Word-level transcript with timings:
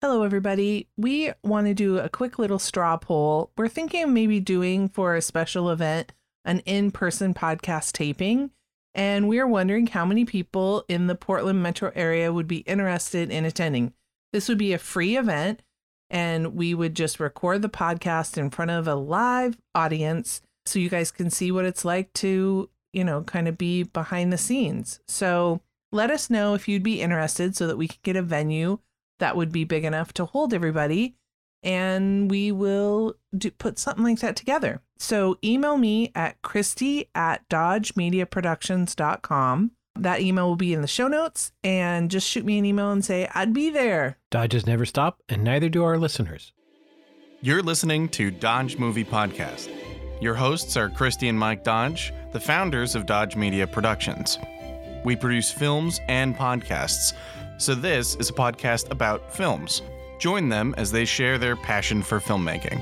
Hello, 0.00 0.22
everybody. 0.22 0.86
We 0.96 1.32
want 1.42 1.66
to 1.66 1.74
do 1.74 1.98
a 1.98 2.08
quick 2.08 2.38
little 2.38 2.60
straw 2.60 2.96
poll. 2.98 3.50
We're 3.58 3.66
thinking 3.66 4.14
maybe 4.14 4.38
doing 4.38 4.88
for 4.88 5.16
a 5.16 5.20
special 5.20 5.70
event 5.70 6.12
an 6.44 6.60
in 6.60 6.92
person 6.92 7.34
podcast 7.34 7.94
taping. 7.94 8.52
And 8.94 9.26
we 9.26 9.40
are 9.40 9.46
wondering 9.48 9.88
how 9.88 10.04
many 10.04 10.24
people 10.24 10.84
in 10.86 11.08
the 11.08 11.16
Portland 11.16 11.64
metro 11.64 11.90
area 11.96 12.32
would 12.32 12.46
be 12.46 12.58
interested 12.58 13.32
in 13.32 13.44
attending. 13.44 13.92
This 14.32 14.48
would 14.48 14.56
be 14.56 14.72
a 14.72 14.78
free 14.78 15.16
event, 15.16 15.62
and 16.08 16.54
we 16.54 16.74
would 16.74 16.94
just 16.94 17.18
record 17.18 17.62
the 17.62 17.68
podcast 17.68 18.38
in 18.38 18.50
front 18.50 18.70
of 18.70 18.86
a 18.86 18.94
live 18.94 19.58
audience 19.74 20.42
so 20.64 20.78
you 20.78 20.90
guys 20.90 21.10
can 21.10 21.28
see 21.28 21.50
what 21.50 21.64
it's 21.64 21.84
like 21.84 22.12
to, 22.12 22.70
you 22.92 23.02
know, 23.02 23.22
kind 23.22 23.48
of 23.48 23.58
be 23.58 23.82
behind 23.82 24.32
the 24.32 24.38
scenes. 24.38 25.00
So 25.08 25.60
let 25.90 26.08
us 26.08 26.30
know 26.30 26.54
if 26.54 26.68
you'd 26.68 26.84
be 26.84 27.02
interested 27.02 27.56
so 27.56 27.66
that 27.66 27.78
we 27.78 27.88
can 27.88 27.98
get 28.04 28.14
a 28.14 28.22
venue 28.22 28.78
that 29.18 29.36
would 29.36 29.52
be 29.52 29.64
big 29.64 29.84
enough 29.84 30.14
to 30.14 30.24
hold 30.24 30.54
everybody 30.54 31.16
and 31.62 32.30
we 32.30 32.52
will 32.52 33.14
do, 33.36 33.50
put 33.50 33.78
something 33.78 34.04
like 34.04 34.20
that 34.20 34.36
together. 34.36 34.80
So 34.98 35.38
email 35.42 35.76
me 35.76 36.12
at 36.14 36.40
Christi 36.42 37.08
at 37.14 37.48
dodgemediaproductions.com. 37.48 39.70
That 39.96 40.20
email 40.20 40.48
will 40.48 40.56
be 40.56 40.74
in 40.74 40.82
the 40.82 40.86
show 40.86 41.08
notes 41.08 41.52
and 41.64 42.10
just 42.10 42.28
shoot 42.28 42.44
me 42.44 42.58
an 42.58 42.64
email 42.64 42.92
and 42.92 43.04
say, 43.04 43.28
I'd 43.34 43.52
be 43.52 43.70
there. 43.70 44.18
Dodges 44.30 44.66
never 44.66 44.86
stop, 44.86 45.20
and 45.28 45.42
neither 45.42 45.68
do 45.68 45.82
our 45.82 45.98
listeners. 45.98 46.52
You're 47.40 47.62
listening 47.62 48.08
to 48.10 48.30
Dodge 48.30 48.78
Movie 48.78 49.04
Podcast. 49.04 49.68
Your 50.20 50.34
hosts 50.34 50.76
are 50.76 50.88
Christi 50.88 51.28
and 51.28 51.38
Mike 51.38 51.64
Dodge, 51.64 52.12
the 52.32 52.40
founders 52.40 52.94
of 52.94 53.06
Dodge 53.06 53.34
Media 53.36 53.66
Productions. 53.66 54.38
We 55.04 55.16
produce 55.16 55.50
films 55.50 56.00
and 56.08 56.36
podcasts, 56.36 57.14
so 57.58 57.74
this 57.74 58.14
is 58.16 58.30
a 58.30 58.32
podcast 58.32 58.88
about 58.92 59.34
films. 59.34 59.82
Join 60.20 60.48
them 60.48 60.76
as 60.78 60.92
they 60.92 61.04
share 61.04 61.38
their 61.38 61.56
passion 61.56 62.02
for 62.02 62.20
filmmaking. 62.20 62.80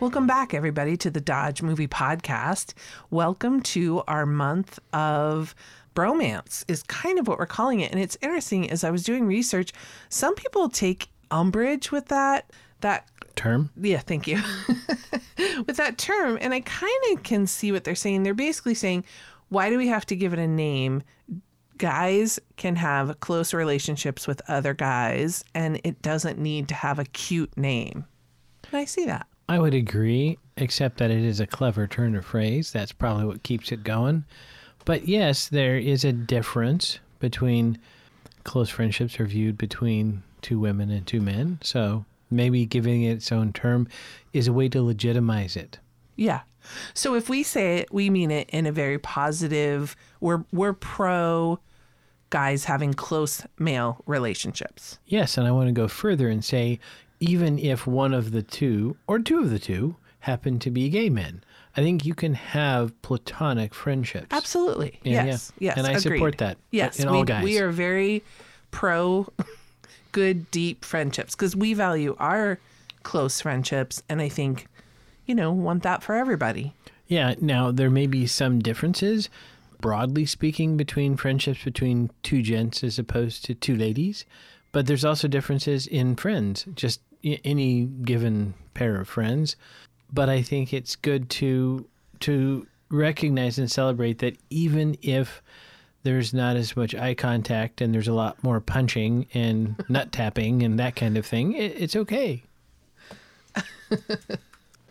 Welcome 0.00 0.26
back, 0.26 0.54
everybody, 0.54 0.96
to 0.96 1.10
the 1.10 1.20
Dodge 1.20 1.60
Movie 1.60 1.88
Podcast. 1.88 2.72
Welcome 3.10 3.60
to 3.64 4.02
our 4.08 4.24
month 4.24 4.78
of 4.94 5.54
bromance, 5.94 6.64
is 6.68 6.82
kind 6.84 7.18
of 7.18 7.28
what 7.28 7.38
we're 7.38 7.46
calling 7.46 7.80
it. 7.80 7.92
And 7.92 8.00
it's 8.00 8.16
interesting 8.22 8.70
as 8.70 8.82
I 8.82 8.90
was 8.90 9.02
doing 9.02 9.26
research, 9.26 9.72
some 10.08 10.34
people 10.34 10.70
take 10.70 11.08
umbrage 11.30 11.92
with 11.92 12.06
that. 12.06 12.50
That 12.80 13.08
Term? 13.36 13.70
yeah, 13.76 13.98
thank 13.98 14.26
you. 14.26 14.40
with 15.66 15.76
that 15.76 15.98
term. 15.98 16.38
And 16.40 16.54
I 16.54 16.60
kind 16.60 17.02
of 17.12 17.22
can 17.24 17.46
see 17.46 17.72
what 17.72 17.84
they're 17.84 17.94
saying. 17.94 18.22
They're 18.22 18.32
basically 18.32 18.74
saying, 18.74 19.04
why 19.50 19.68
do 19.68 19.76
we 19.76 19.88
have 19.88 20.06
to 20.06 20.16
give 20.16 20.32
it 20.32 20.38
a 20.38 20.46
name? 20.46 21.02
Guys 21.78 22.38
can 22.56 22.76
have 22.76 23.20
close 23.20 23.54
relationships 23.54 24.26
with 24.26 24.42
other 24.48 24.74
guys, 24.74 25.44
and 25.54 25.80
it 25.84 26.02
doesn't 26.02 26.38
need 26.38 26.68
to 26.68 26.74
have 26.74 26.98
a 26.98 27.04
cute 27.04 27.56
name. 27.56 28.04
And 28.70 28.78
I 28.78 28.84
see 28.84 29.06
that. 29.06 29.26
I 29.48 29.58
would 29.58 29.74
agree, 29.74 30.38
except 30.56 30.98
that 30.98 31.10
it 31.10 31.24
is 31.24 31.40
a 31.40 31.46
clever 31.46 31.86
turn 31.86 32.14
of 32.16 32.26
phrase. 32.26 32.70
That's 32.70 32.92
probably 32.92 33.24
what 33.24 33.42
keeps 33.42 33.72
it 33.72 33.82
going. 33.82 34.24
But 34.84 35.08
yes, 35.08 35.48
there 35.48 35.78
is 35.78 36.04
a 36.04 36.12
difference 36.12 36.98
between 37.18 37.78
close 38.44 38.70
friendships 38.70 39.18
are 39.20 39.26
viewed 39.26 39.56
between 39.56 40.22
two 40.42 40.58
women 40.58 40.90
and 40.90 41.06
two 41.06 41.20
men. 41.20 41.58
So 41.62 42.04
maybe 42.30 42.66
giving 42.66 43.02
it 43.02 43.12
its 43.12 43.32
own 43.32 43.52
term 43.52 43.88
is 44.32 44.48
a 44.48 44.52
way 44.52 44.68
to 44.70 44.82
legitimize 44.82 45.56
it. 45.56 45.78
Yeah. 46.16 46.40
So 46.94 47.14
if 47.14 47.28
we 47.28 47.42
say 47.42 47.78
it, 47.78 47.92
we 47.92 48.10
mean 48.10 48.30
it 48.30 48.50
in 48.50 48.66
a 48.66 48.72
very 48.72 48.98
positive. 48.98 49.96
We're 50.20 50.44
we're 50.52 50.72
pro 50.72 51.60
guys 52.30 52.64
having 52.64 52.94
close 52.94 53.42
male 53.58 54.02
relationships. 54.06 54.98
Yes, 55.06 55.38
and 55.38 55.46
I 55.46 55.50
want 55.50 55.68
to 55.68 55.72
go 55.72 55.88
further 55.88 56.28
and 56.28 56.44
say 56.44 56.78
even 57.20 57.58
if 57.58 57.86
one 57.86 58.14
of 58.14 58.30
the 58.32 58.42
two 58.42 58.96
or 59.06 59.18
two 59.18 59.40
of 59.40 59.50
the 59.50 59.58
two 59.58 59.96
happen 60.20 60.58
to 60.60 60.70
be 60.70 60.88
gay 60.88 61.08
men, 61.08 61.42
I 61.76 61.82
think 61.82 62.04
you 62.04 62.14
can 62.14 62.34
have 62.34 63.00
platonic 63.02 63.72
friendships. 63.74 64.26
Absolutely. 64.30 64.98
Yeah, 65.02 65.24
yes. 65.24 65.52
yeah. 65.58 65.70
Yes. 65.70 65.78
And 65.78 65.86
I 65.86 65.90
agreed. 65.90 66.02
support 66.16 66.38
that 66.38 66.58
Yes. 66.70 66.98
in 66.98 67.10
we, 67.10 67.18
all 67.18 67.24
guys. 67.24 67.44
we 67.44 67.58
are 67.58 67.70
very 67.70 68.22
pro 68.70 69.26
good 70.12 70.50
deep 70.50 70.84
friendships 70.84 71.34
because 71.34 71.54
we 71.56 71.74
value 71.74 72.16
our 72.18 72.58
close 73.02 73.40
friendships, 73.40 74.02
and 74.08 74.20
I 74.20 74.28
think 74.28 74.66
you 75.26 75.34
know 75.34 75.52
want 75.52 75.82
that 75.84 76.02
for 76.02 76.14
everybody. 76.14 76.74
Yeah, 77.06 77.34
now 77.40 77.70
there 77.70 77.90
may 77.90 78.06
be 78.06 78.26
some 78.26 78.58
differences, 78.58 79.30
broadly 79.80 80.26
speaking, 80.26 80.76
between 80.76 81.16
friendships 81.16 81.64
between 81.64 82.10
two 82.22 82.42
gents 82.42 82.84
as 82.84 82.98
opposed 82.98 83.44
to 83.44 83.54
two 83.54 83.76
ladies, 83.76 84.24
but 84.72 84.86
there's 84.86 85.04
also 85.04 85.28
differences 85.28 85.86
in 85.86 86.16
friends, 86.16 86.66
just 86.74 87.00
any 87.22 87.84
given 87.84 88.54
pair 88.74 89.00
of 89.00 89.08
friends. 89.08 89.56
But 90.12 90.28
I 90.28 90.42
think 90.42 90.72
it's 90.72 90.96
good 90.96 91.28
to 91.30 91.86
to 92.20 92.66
recognize 92.90 93.58
and 93.58 93.70
celebrate 93.70 94.18
that 94.18 94.36
even 94.50 94.96
if 95.02 95.42
there's 96.02 96.32
not 96.32 96.56
as 96.56 96.76
much 96.76 96.94
eye 96.94 97.14
contact 97.14 97.80
and 97.80 97.92
there's 97.92 98.08
a 98.08 98.14
lot 98.14 98.42
more 98.42 98.60
punching 98.60 99.26
and 99.34 99.82
nut 99.88 100.10
tapping 100.10 100.62
and 100.62 100.78
that 100.78 100.96
kind 100.96 101.18
of 101.18 101.26
thing, 101.26 101.52
it, 101.52 101.80
it's 101.80 101.96
okay. 101.96 102.42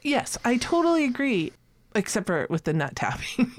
Yes, 0.07 0.37
I 0.45 0.55
totally 0.55 1.03
agree. 1.03 1.51
Except 1.97 2.27
for 2.27 2.45
with 2.49 2.63
the 2.63 2.73
nut 2.73 2.95
tapping. 2.95 3.51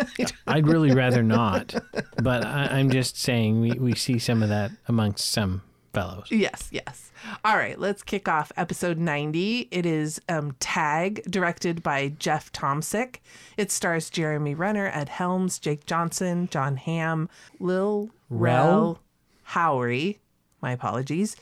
I'd 0.46 0.66
really 0.66 0.94
rather 0.94 1.22
not, 1.22 1.74
but 2.22 2.44
I, 2.44 2.66
I'm 2.66 2.90
just 2.90 3.18
saying 3.18 3.60
we, 3.60 3.72
we 3.72 3.94
see 3.94 4.18
some 4.18 4.42
of 4.42 4.50
that 4.50 4.70
amongst 4.86 5.30
some 5.30 5.62
fellows. 5.94 6.26
Yes, 6.30 6.68
yes. 6.70 7.10
All 7.42 7.56
right, 7.56 7.78
let's 7.78 8.02
kick 8.02 8.28
off 8.28 8.52
episode 8.58 8.98
90. 8.98 9.68
It 9.70 9.86
is 9.86 10.20
um, 10.28 10.54
Tag, 10.60 11.22
directed 11.30 11.82
by 11.82 12.08
Jeff 12.18 12.52
Tomsic. 12.52 13.16
It 13.56 13.72
stars 13.72 14.10
Jeremy 14.10 14.54
Renner, 14.54 14.90
Ed 14.92 15.08
Helms, 15.08 15.58
Jake 15.58 15.86
Johnson, 15.86 16.48
Jon 16.50 16.76
Hamm, 16.76 17.30
Lil 17.60 18.10
Rel 18.28 18.68
Rel? 18.68 19.00
Howery, 19.44 20.18
my 20.60 20.72
apologies, 20.72 21.34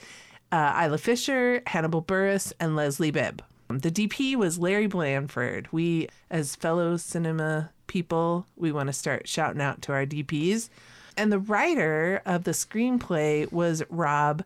uh, 0.52 0.80
Isla 0.84 0.98
Fisher, 0.98 1.60
Hannibal 1.66 2.02
Buress, 2.02 2.52
and 2.60 2.76
Leslie 2.76 3.10
Bibb. 3.10 3.42
The 3.78 3.90
DP 3.90 4.36
was 4.36 4.58
Larry 4.58 4.86
Blanford. 4.86 5.68
We, 5.72 6.08
as 6.30 6.56
fellow 6.56 6.96
cinema 6.96 7.70
people, 7.86 8.46
we 8.56 8.72
want 8.72 8.88
to 8.88 8.92
start 8.92 9.28
shouting 9.28 9.60
out 9.60 9.82
to 9.82 9.92
our 9.92 10.06
DPs. 10.06 10.68
And 11.16 11.32
the 11.32 11.38
writer 11.38 12.22
of 12.26 12.44
the 12.44 12.50
screenplay 12.52 13.50
was 13.52 13.82
Rob 13.88 14.44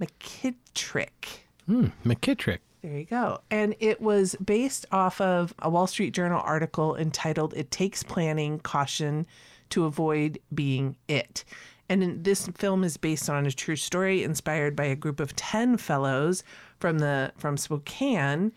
McKittrick. 0.00 1.40
Hmm, 1.66 1.88
McKittrick. 2.04 2.58
There 2.82 2.96
you 2.96 3.04
go. 3.04 3.40
And 3.50 3.74
it 3.78 4.00
was 4.00 4.36
based 4.36 4.86
off 4.90 5.20
of 5.20 5.54
a 5.58 5.68
Wall 5.68 5.86
Street 5.86 6.14
Journal 6.14 6.42
article 6.44 6.96
entitled 6.96 7.52
It 7.54 7.70
Takes 7.70 8.02
Planning 8.02 8.58
Caution 8.60 9.26
to 9.70 9.84
Avoid 9.84 10.38
Being 10.54 10.96
It. 11.08 11.44
And 11.90 12.24
this 12.24 12.46
film 12.48 12.84
is 12.84 12.96
based 12.96 13.28
on 13.28 13.46
a 13.46 13.50
true 13.50 13.76
story 13.76 14.22
inspired 14.22 14.76
by 14.76 14.84
a 14.84 14.96
group 14.96 15.18
of 15.20 15.34
10 15.36 15.76
fellows 15.76 16.44
from 16.80 16.98
the 16.98 17.32
from 17.36 17.56
Spokane 17.56 18.52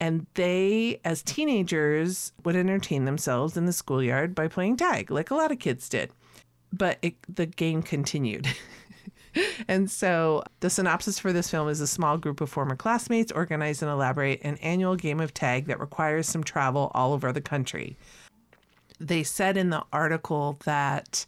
and 0.00 0.26
they 0.34 1.00
as 1.04 1.22
teenagers 1.22 2.32
would 2.44 2.56
entertain 2.56 3.04
themselves 3.04 3.56
in 3.56 3.66
the 3.66 3.72
schoolyard 3.72 4.34
by 4.34 4.48
playing 4.48 4.76
tag 4.76 5.10
like 5.10 5.30
a 5.30 5.34
lot 5.34 5.52
of 5.52 5.58
kids 5.58 5.88
did. 5.88 6.10
But 6.72 6.98
it, 7.02 7.16
the 7.28 7.46
game 7.46 7.82
continued. 7.82 8.46
And 9.68 9.90
so, 9.90 10.42
the 10.60 10.70
synopsis 10.70 11.18
for 11.18 11.32
this 11.32 11.50
film 11.50 11.68
is 11.68 11.80
a 11.80 11.86
small 11.86 12.18
group 12.18 12.40
of 12.40 12.50
former 12.50 12.74
classmates 12.74 13.30
organize 13.30 13.82
and 13.82 13.90
elaborate 13.90 14.40
an 14.42 14.56
annual 14.56 14.96
game 14.96 15.20
of 15.20 15.32
tag 15.32 15.66
that 15.66 15.78
requires 15.78 16.28
some 16.28 16.42
travel 16.42 16.90
all 16.94 17.12
over 17.12 17.32
the 17.32 17.40
country. 17.40 17.96
They 18.98 19.22
said 19.22 19.56
in 19.56 19.70
the 19.70 19.84
article 19.92 20.58
that 20.64 21.26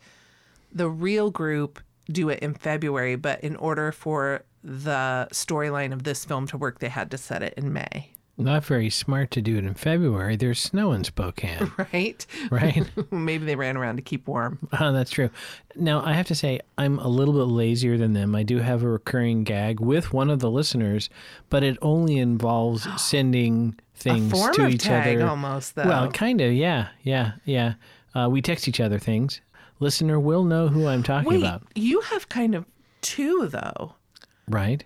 the 0.72 0.88
real 0.88 1.30
group 1.30 1.80
do 2.10 2.28
it 2.28 2.40
in 2.40 2.54
February, 2.54 3.16
but 3.16 3.42
in 3.44 3.56
order 3.56 3.92
for 3.92 4.42
the 4.64 5.28
storyline 5.32 5.92
of 5.92 6.04
this 6.04 6.24
film 6.24 6.46
to 6.48 6.56
work, 6.56 6.78
they 6.78 6.88
had 6.88 7.10
to 7.10 7.18
set 7.18 7.42
it 7.42 7.54
in 7.56 7.72
May. 7.72 8.10
Not 8.38 8.64
very 8.64 8.88
smart 8.88 9.30
to 9.32 9.42
do 9.42 9.58
it 9.58 9.64
in 9.64 9.74
February. 9.74 10.36
There's 10.36 10.58
snow 10.58 10.92
in 10.92 11.04
Spokane, 11.04 11.70
Right? 11.92 12.24
right? 12.50 12.90
Maybe 13.12 13.44
they 13.44 13.56
ran 13.56 13.76
around 13.76 13.96
to 13.96 14.02
keep 14.02 14.26
warm. 14.26 14.58
oh, 14.80 14.90
that's 14.94 15.10
true. 15.10 15.28
Now, 15.76 16.02
I 16.04 16.14
have 16.14 16.26
to 16.28 16.34
say, 16.34 16.60
I'm 16.78 16.98
a 16.98 17.08
little 17.08 17.34
bit 17.34 17.52
lazier 17.52 17.98
than 17.98 18.14
them. 18.14 18.34
I 18.34 18.42
do 18.42 18.58
have 18.58 18.82
a 18.82 18.88
recurring 18.88 19.44
gag 19.44 19.80
with 19.80 20.14
one 20.14 20.30
of 20.30 20.38
the 20.40 20.50
listeners, 20.50 21.10
but 21.50 21.62
it 21.62 21.76
only 21.82 22.16
involves 22.18 22.88
sending 23.00 23.78
things 23.94 24.32
to 24.32 24.66
each 24.66 24.88
other. 24.88 25.26
almost, 25.26 25.74
though. 25.74 25.84
Well, 25.86 26.10
kind 26.10 26.40
of, 26.40 26.52
yeah, 26.54 26.88
yeah, 27.02 27.32
yeah. 27.44 27.74
Uh, 28.14 28.28
we 28.30 28.40
text 28.40 28.66
each 28.66 28.80
other 28.80 28.98
things. 28.98 29.42
Listener 29.78 30.18
will 30.18 30.44
know 30.44 30.68
who 30.68 30.86
I'm 30.86 31.02
talking 31.02 31.28
Wait, 31.28 31.40
about, 31.42 31.64
you 31.74 32.00
have 32.00 32.28
kind 32.30 32.54
of 32.54 32.64
two, 33.02 33.46
though. 33.48 33.94
Right? 34.48 34.84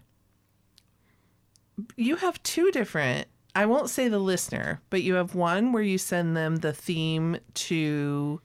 you 1.97 2.17
have 2.17 2.43
two 2.43 2.71
different 2.71 3.29
I 3.55 3.65
won't 3.67 3.89
say 3.91 4.09
the 4.09 4.19
listener, 4.19 4.81
but 4.91 5.03
you 5.03 5.15
have 5.15 5.35
one 5.35 5.73
where 5.73 5.83
you 5.83 5.97
send 5.99 6.37
them 6.37 6.57
the 6.57 6.73
theme 6.75 7.39
to 7.55 8.41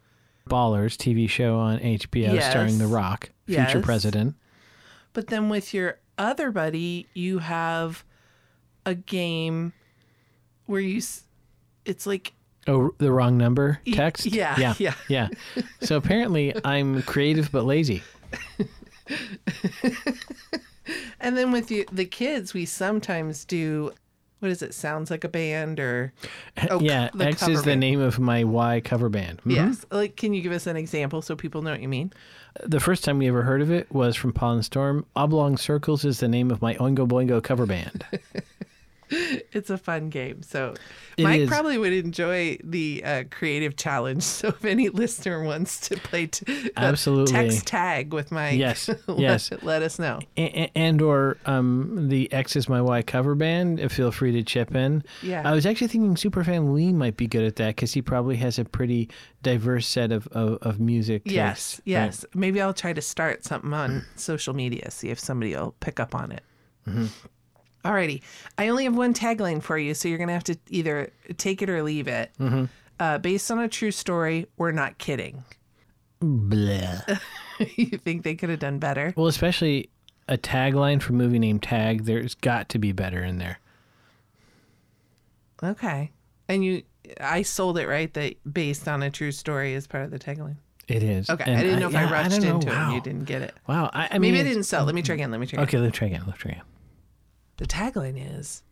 Ballers 0.50 0.96
TV 0.96 1.30
show 1.30 1.58
on 1.60 1.80
HBO 1.80 2.34
Yes. 2.34 2.50
starring 2.50 2.78
The 2.78 2.88
Rock, 2.88 3.30
future 3.46 3.78
Yes. 3.80 3.86
president. 3.86 4.36
But 5.14 5.28
then 5.28 5.50
with 5.50 5.74
your 5.74 6.00
other 6.18 6.50
buddy, 6.52 7.08
you 7.14 7.40
have 7.40 8.06
a 8.86 8.96
game 8.96 9.74
where 10.66 10.80
you, 10.82 11.02
it's 11.86 12.06
like, 12.08 12.32
Oh, 12.68 12.92
the 12.98 13.12
wrong 13.12 13.38
number 13.38 13.80
text? 13.94 14.28
yeah, 14.28 14.56
yeah. 14.58 14.76
yeah. 14.80 14.94
yeah. 15.10 15.28
So 15.82 15.98
apparently 15.98 16.54
I'm 16.64 17.02
creative 17.04 17.52
but 17.52 17.66
lazy. 17.66 18.02
and 21.22 21.38
then 21.38 21.52
with 21.52 21.72
you, 21.72 21.86
the 21.92 22.06
kids, 22.06 22.54
we 22.54 22.66
sometimes 22.66 23.46
do, 23.46 23.92
what 24.40 24.52
is 24.52 24.62
it? 24.62 24.74
Sounds 24.74 25.10
like 25.12 25.24
a 25.24 25.30
band 25.30 25.80
or, 25.80 26.14
oh, 26.70 26.80
yeah, 26.80 27.10
the 27.14 27.26
X 27.26 27.48
is 27.48 27.64
the 27.64 27.76
name 27.76 28.00
of 28.02 28.20
my 28.20 28.44
Y 28.44 28.82
cover 28.84 29.08
band. 29.10 29.40
Mhm. 29.46 29.56
Yes. 29.56 29.86
Like, 29.92 30.16
can 30.18 30.34
you 30.34 30.42
give 30.42 30.52
us 30.52 30.68
an 30.68 30.76
example 30.76 31.22
so 31.22 31.36
people 31.36 31.62
know 31.62 31.72
what 31.72 31.82
you 31.82 31.88
mean? 31.88 32.12
The 32.64 32.80
first 32.80 33.04
time 33.04 33.20
we 33.20 33.28
ever 33.28 33.44
heard 33.44 33.62
of 33.62 33.72
it 33.72 33.92
was 33.94 34.16
from 34.16 34.34
Paul 34.34 34.54
and 34.54 34.66
Storm. 34.66 35.06
Oblong 35.16 35.58
Circles 35.58 36.04
is 36.04 36.20
the 36.20 36.28
name 36.28 36.52
of 36.52 36.62
my 36.62 36.76
Oingo 36.76 37.08
Boingo 37.08 37.42
cover 37.42 37.66
band. 37.66 38.04
It's 39.54 39.70
a 39.70 39.78
fun 39.78 40.10
game. 40.10 40.42
So 40.44 40.74
It 41.18 41.24
Mike 41.24 41.42
is. 41.42 41.50
probably 41.50 41.78
would 41.78 41.92
enjoy 41.94 42.58
the 42.64 43.04
uh, 43.04 43.24
creative 43.30 43.76
challenge. 43.76 44.24
So 44.42 44.48
if 44.48 44.66
any 44.66 44.90
listener 44.90 45.44
wants 45.44 45.80
to 45.90 45.98
play 45.98 46.28
t- 46.28 46.46
uh, 46.68 46.70
Absolutely. 46.78 47.34
text 47.34 47.68
tag 47.68 48.14
with 48.14 48.32
Mike, 48.32 48.58
Yes, 48.58 48.90
let, 49.08 49.20
yes. 49.20 49.52
let 49.62 49.82
us 49.84 50.00
know. 50.00 50.20
A- 50.38 50.72
and 50.76 51.02
or 51.02 51.38
um, 51.46 52.08
the 52.10 52.32
X 52.32 52.56
is 52.56 52.68
my 52.70 52.82
Y 52.82 53.02
cover 53.04 53.36
band. 53.36 53.92
Feel 53.92 54.12
free 54.12 54.32
to 54.32 54.44
chip 54.44 54.74
in. 54.74 55.04
Yeah. 55.22 55.42
I 55.48 55.52
was 55.54 55.66
actually 55.66 55.90
thinking 55.90 56.16
Superfan 56.16 56.74
Lee 56.74 56.92
might 56.94 57.18
be 57.18 57.28
good 57.28 57.44
at 57.44 57.58
that 57.58 57.76
because 57.76 57.94
he 57.94 58.02
probably 58.02 58.38
has 58.38 58.58
a 58.58 58.66
pretty 58.66 59.10
diverse 59.44 59.86
set 59.88 60.12
of, 60.12 60.28
of, 60.28 60.58
of 60.62 60.80
music. 60.80 61.24
Yes, 61.26 61.58
tastes, 61.76 61.80
right? 61.80 61.88
yes. 61.88 62.26
Maybe 62.34 62.62
I'll 62.62 62.74
try 62.74 62.94
to 62.94 63.02
start 63.02 63.44
something 63.44 63.74
on 63.74 64.06
social 64.16 64.54
media, 64.54 64.90
see 64.92 65.10
if 65.10 65.20
somebody 65.20 65.54
will 65.56 65.76
pick 65.82 66.00
up 66.00 66.16
on 66.16 66.32
it. 66.32 66.44
Mm-hmm. 66.88 67.06
Alrighty. 67.84 68.22
I 68.58 68.68
only 68.68 68.84
have 68.84 68.96
one 68.96 69.14
tagline 69.14 69.62
for 69.62 69.78
you, 69.78 69.94
so 69.94 70.08
you're 70.08 70.18
going 70.18 70.28
to 70.28 70.34
have 70.34 70.44
to 70.46 70.58
either 70.70 71.12
take 71.38 71.62
it 71.62 71.70
or 71.70 71.82
leave 71.84 72.08
it. 72.08 72.32
Mm-hmm. 72.40 72.66
Uh, 73.00 73.18
based 73.18 73.50
on 73.50 73.60
a 73.60 73.68
true 73.68 73.92
story, 73.92 74.48
we're 74.58 74.72
not 74.72 74.98
kidding. 74.98 75.44
Bleh. 76.22 77.20
you 77.76 77.98
think 77.98 78.24
they 78.24 78.36
could 78.36 78.50
have 78.50 78.60
done 78.60 78.78
better? 78.78 79.14
Well, 79.18 79.28
especially 79.28 79.90
a 80.28 80.38
tagline 80.38 81.02
for 81.02 81.14
a 81.14 81.16
movie 81.16 81.40
named 81.40 81.64
Tag. 81.64 82.06
There's 82.06 82.36
got 82.36 82.70
to 82.70 82.80
be 82.80 82.92
better 82.92 83.24
in 83.24 83.40
there. 83.40 83.60
Okay. 85.64 86.12
And 86.48 86.64
you, 86.64 86.84
I 87.20 87.42
sold 87.42 87.78
it 87.78 87.88
right 87.88 88.14
that 88.14 88.36
based 88.52 88.88
on 88.88 89.04
a 89.04 89.10
true 89.10 89.32
story 89.32 89.74
is 89.74 89.88
part 89.88 90.04
of 90.04 90.12
the 90.12 90.20
tagline. 90.20 90.58
It 90.88 91.04
is. 91.04 91.30
Okay. 91.30 91.44
And 91.48 91.58
I 91.58 91.64
didn't 91.64 91.80
know 91.80 91.90
if 91.90 91.96
I 91.96 92.12
rushed 92.12 92.42
know. 92.42 92.56
into 92.56 92.68
it 92.68 92.76
and 92.76 92.94
you 92.94 93.02
didn't 93.02 93.26
get 93.26 93.42
it. 93.42 93.54
Wow. 93.68 93.90
I, 93.94 94.10
I 94.12 94.20
Maybe 94.20 94.38
mean, 94.38 94.46
I 94.46 94.50
didn't 94.50 94.64
sell. 94.64 94.86
Let 94.86 94.96
me 94.96 95.02
try 95.02 95.16
again. 95.16 95.32
Let 95.32 95.40
me 95.40 95.48
try 95.48 95.58
again. 95.58 95.68
Okay, 95.68 95.78
let's 95.80 95.98
try 95.98 96.08
again. 96.08 96.24
Let's 96.28 96.40
try 96.40 96.52
again. 96.52 96.64
The 97.62 97.68
tagline 97.68 98.18
is 98.40 98.64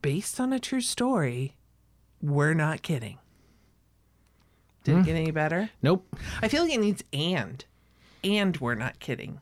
based 0.00 0.40
on 0.40 0.54
a 0.54 0.58
true 0.58 0.80
story. 0.80 1.54
We're 2.22 2.54
not 2.54 2.80
kidding. 2.80 3.18
Did 4.84 4.94
Hmm. 4.94 5.00
it 5.00 5.04
get 5.04 5.16
any 5.16 5.30
better? 5.32 5.68
Nope. 5.82 6.16
I 6.40 6.48
feel 6.48 6.62
like 6.62 6.72
it 6.72 6.80
needs 6.80 7.04
and. 7.12 7.62
And 8.24 8.56
we're 8.56 8.74
not 8.74 9.00
kidding. 9.00 9.40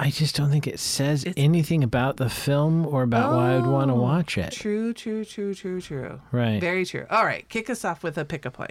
I 0.00 0.10
just 0.10 0.34
don't 0.36 0.50
think 0.50 0.66
it 0.68 0.78
says 0.80 1.24
anything 1.36 1.82
about 1.84 2.16
the 2.18 2.28
film 2.30 2.86
or 2.86 3.02
about 3.04 3.34
why 3.34 3.56
I'd 3.56 3.66
want 3.66 3.88
to 3.90 3.94
Oh, 3.94 4.00
watch 4.00 4.36
it. 4.38 4.52
True, 4.52 4.92
true, 4.92 5.24
true, 5.24 5.54
true, 5.54 5.80
true. 5.80 6.20
Right. 6.30 6.60
Very 6.60 6.84
true. 6.86 7.04
All 7.10 7.24
right. 7.24 7.48
Kick 7.48 7.68
us 7.70 7.84
off 7.84 8.02
with 8.04 8.16
a 8.18 8.24
pick 8.24 8.44
a 8.46 8.52
line. 8.58 8.68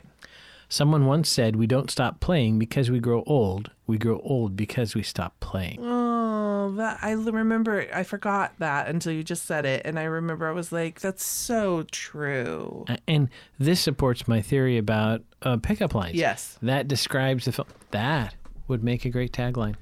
Someone 0.69 1.05
once 1.05 1.29
said, 1.29 1.55
"We 1.55 1.67
don't 1.67 1.89
stop 1.89 2.19
playing 2.19 2.59
because 2.59 2.91
we 2.91 2.99
grow 2.99 3.23
old. 3.25 3.71
We 3.85 3.97
grow 3.97 4.19
old 4.23 4.55
because 4.55 4.95
we 4.95 5.03
stop 5.03 5.39
playing." 5.39 5.79
Oh, 5.81 6.73
that 6.75 6.99
I 7.01 7.11
remember. 7.11 7.87
I 7.93 8.03
forgot 8.03 8.53
that 8.59 8.87
until 8.87 9.13
you 9.13 9.23
just 9.23 9.45
said 9.45 9.65
it, 9.65 9.83
and 9.85 9.97
I 9.97 10.03
remember 10.03 10.47
I 10.47 10.51
was 10.51 10.71
like, 10.71 10.99
"That's 10.99 11.23
so 11.23 11.83
true." 11.91 12.85
And 13.07 13.29
this 13.57 13.79
supports 13.79 14.27
my 14.27 14.41
theory 14.41 14.77
about 14.77 15.21
uh, 15.41 15.57
pickup 15.57 15.95
lines. 15.95 16.15
Yes. 16.15 16.57
That 16.61 16.87
describes 16.87 17.45
the 17.45 17.53
film. 17.53 17.67
That 17.91 18.35
would 18.67 18.83
make 18.83 19.05
a 19.05 19.09
great 19.09 19.31
tagline. 19.31 19.75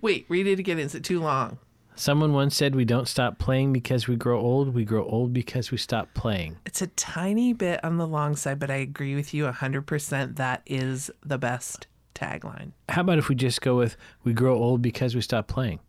Wait, 0.00 0.24
read 0.28 0.46
it 0.46 0.58
again. 0.58 0.78
Is 0.78 0.94
it 0.94 1.04
too 1.04 1.20
long? 1.20 1.58
Someone 1.98 2.32
once 2.32 2.54
said, 2.54 2.74
"We 2.76 2.84
don't 2.84 3.08
stop 3.08 3.38
playing 3.38 3.72
because 3.72 4.06
we 4.06 4.14
grow 4.14 4.38
old. 4.40 4.72
We 4.72 4.84
grow 4.84 5.04
old 5.04 5.32
because 5.32 5.70
we 5.72 5.78
stop 5.78 6.14
playing." 6.14 6.56
It's 6.64 6.80
a 6.80 6.86
tiny 6.86 7.52
bit 7.52 7.82
on 7.84 7.96
the 7.96 8.06
long 8.06 8.36
side, 8.36 8.58
but 8.60 8.70
I 8.70 8.76
agree 8.76 9.14
with 9.16 9.34
you 9.34 9.46
100%. 9.46 10.36
That 10.36 10.62
is 10.64 11.10
the 11.26 11.38
best 11.38 11.88
tagline. 12.14 12.70
How 12.88 13.00
about 13.00 13.18
if 13.18 13.28
we 13.28 13.34
just 13.34 13.60
go 13.62 13.76
with, 13.76 13.96
"We 14.22 14.32
grow 14.32 14.56
old 14.56 14.80
because 14.80 15.14
we 15.16 15.20
stop 15.22 15.48
playing"? 15.48 15.80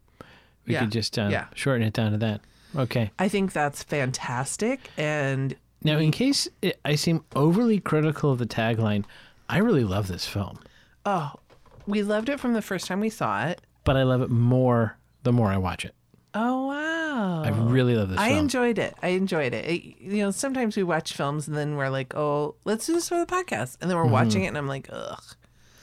We 0.65 0.73
Yeah. 0.73 0.81
could 0.81 0.91
just 0.91 1.17
uh, 1.19 1.29
Yeah. 1.31 1.45
shorten 1.53 1.85
it 1.85 1.93
down 1.93 2.11
to 2.11 2.17
that. 2.17 2.41
Okay. 2.75 3.11
I 3.19 3.27
think 3.29 3.53
that's 3.53 3.83
fantastic. 3.83 4.89
And 4.97 5.55
Now, 5.83 5.97
in 5.99 6.11
case 6.11 6.47
it, 6.61 6.79
I 6.83 6.95
seem 6.95 7.23
overly 7.35 7.79
critical 7.79 8.31
of 8.31 8.37
the 8.39 8.45
tagline, 8.45 9.05
I 9.47 9.59
really 9.59 9.83
love 9.85 10.07
this 10.07 10.25
film, 10.27 10.59
oh, 11.05 11.33
we 11.87 12.03
loved 12.03 12.29
it 12.29 12.39
from 12.39 12.53
the 12.53 12.61
first 12.61 12.87
time 12.87 12.99
we 12.99 13.09
saw 13.09 13.45
it. 13.45 13.61
but 13.85 13.95
I 13.95 14.03
love 14.03 14.21
it 14.21 14.29
more 14.29 14.97
the 15.23 15.31
more 15.33 15.47
I 15.51 15.57
watch 15.57 15.83
it. 15.85 15.95
Oh, 16.33 16.67
wow. 16.67 17.43
I 17.43 17.49
really 17.49 17.95
love 17.95 18.09
this 18.09 18.19
I 18.19 18.29
film. 18.29 18.39
enjoyed 18.39 18.77
it. 18.79 18.93
I 19.01 19.09
enjoyed 19.09 19.53
it. 19.53 19.65
It- 19.65 20.01
You 20.01 20.23
know, 20.23 20.31
sometimes 20.31 20.77
we 20.77 20.83
watch 20.83 21.13
films 21.13 21.47
and 21.47 21.57
then 21.57 21.75
we're 21.75 21.89
like, 21.89 22.15
oh, 22.15 22.55
let's 22.65 22.85
do 22.85 22.93
this 22.93 23.09
for 23.09 23.17
the 23.19 23.25
podcast. 23.25 23.77
And 23.81 23.89
then 23.89 23.97
Mm-hmm. 23.97 24.05
we're 24.07 24.11
watching 24.11 24.43
it 24.43 24.47
and 24.47 24.57
I'm 24.57 24.67
like, 24.67 24.87
ugh. 24.91 25.23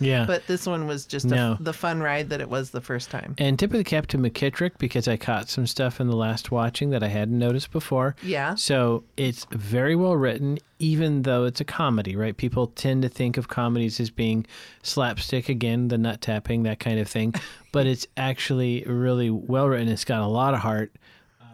Yeah. 0.01 0.25
But 0.27 0.47
this 0.47 0.67
one 0.67 0.87
was 0.87 1.07
just 1.07 1.27
No. 1.27 1.57
a, 1.59 1.63
the 1.63 1.73
fun 1.73 2.01
ride 2.01 2.31
that 2.31 2.41
it 2.41 2.49
was 2.49 2.71
the 2.71 2.81
first 2.81 3.11
time. 3.11 3.35
and 3.39 3.59
tip 3.59 3.71
of 3.73 3.79
the 3.79 3.85
cap 3.85 4.07
to 4.09 4.19
McKittrick 4.19 4.73
because 4.79 5.09
I 5.09 5.17
caught 5.17 5.49
some 5.49 5.67
stuff 5.67 6.01
in 6.01 6.09
the 6.09 6.17
last 6.17 6.51
watching 6.51 6.91
that 6.91 7.03
I 7.03 7.09
hadn't 7.09 7.39
noticed 7.39 7.71
before. 7.71 8.17
Yeah. 8.23 8.55
So 8.55 9.05
it's 9.17 9.47
very 9.51 9.97
well 9.97 10.17
written, 10.17 10.59
even 10.79 11.23
though 11.23 11.45
it's 11.45 11.61
a 11.61 11.65
comedy, 11.65 12.17
right? 12.17 12.37
People 12.37 12.69
tend 12.69 13.03
to 13.03 13.09
think 13.09 13.37
of 13.37 13.49
comedies 13.49 13.99
as 14.01 14.11
being 14.11 14.47
slapstick, 14.83 15.49
again, 15.49 15.89
the 15.89 15.99
nut 15.99 16.21
tapping, 16.21 16.63
that 16.65 16.79
kind 16.81 16.99
of 16.99 17.09
thing. 17.09 17.35
but 17.73 17.87
it's 17.87 18.07
actually 18.17 18.83
really 18.85 19.31
well 19.31 19.69
written. 19.69 19.89
It's 19.89 20.05
got 20.05 20.21
a 20.23 20.27
lot 20.27 20.55
of 20.55 20.61
heart. 20.61 20.93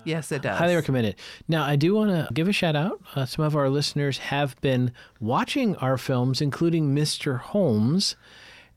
Yes, 0.05 0.33
it 0.33 0.43
does. 0.43 0.59
Highly 0.59 0.75
recommend 0.75 1.07
it. 1.07 1.19
Now, 1.49 1.65
I 1.65 1.77
do 1.77 1.95
want 1.95 2.11
to 2.11 2.33
give 2.33 2.49
a 2.49 2.53
shout 2.53 2.77
out. 2.77 3.01
Uh, 3.15 3.25
some 3.25 3.45
of 3.45 3.55
our 3.57 3.69
listeners 3.69 4.19
have 4.19 4.61
been 4.61 4.93
watching 5.21 5.77
our 5.77 5.97
films, 5.99 6.41
including 6.41 6.95
Mr. 6.95 7.39
Holmes. 7.39 8.17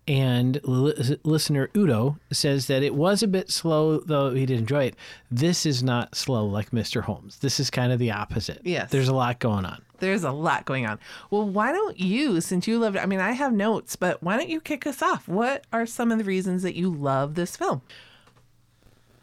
And 0.08 0.62
li- 0.64 1.18
listener 1.24 1.72
Udo 1.76 2.20
says 2.32 2.68
that 2.68 2.84
it 2.84 2.94
was 2.94 3.24
a 3.24 3.28
bit 3.28 3.50
slow, 3.50 4.00
though 4.00 4.36
he 4.36 4.46
did 4.46 4.60
enjoy 4.60 4.84
it. 4.84 4.96
This 5.32 5.66
is 5.66 5.82
not 5.82 6.16
slow 6.16 6.46
like 6.46 6.70
Mr. 6.70 7.02
Holmes. 7.02 7.40
This 7.40 7.60
is 7.60 7.72
kind 7.72 7.92
of 7.92 7.98
the 7.98 8.12
opposite. 8.12 8.62
Yes. 8.64 8.92
There's 8.92 9.08
a 9.08 9.16
lot 9.16 9.40
going 9.40 9.66
on. 9.66 9.82
There's 9.98 10.24
a 10.24 10.32
lot 10.32 10.66
going 10.66 10.86
on. 10.86 11.00
Well, 11.32 11.50
why 11.50 11.72
don't 11.72 12.00
you, 12.00 12.40
since 12.40 12.68
you 12.68 12.78
loved 12.78 12.98
I 12.98 13.08
mean, 13.08 13.20
I 13.20 13.32
have 13.32 13.52
notes, 13.52 13.96
but 13.96 14.22
why 14.22 14.38
don't 14.38 14.50
you 14.50 14.62
kick 14.62 14.86
us 14.86 15.02
off? 15.02 15.28
What 15.28 15.66
are 15.74 15.88
some 15.88 16.12
of 16.12 16.20
the 16.20 16.24
reasons 16.24 16.62
that 16.62 16.76
you 16.76 16.92
love 16.92 17.34
this 17.34 17.58
film? 17.58 17.82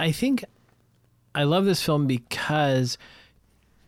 I 0.01 0.11
think 0.11 0.45
I 1.35 1.45
love 1.45 1.65
this 1.65 1.83
film 1.83 2.07
because 2.07 2.99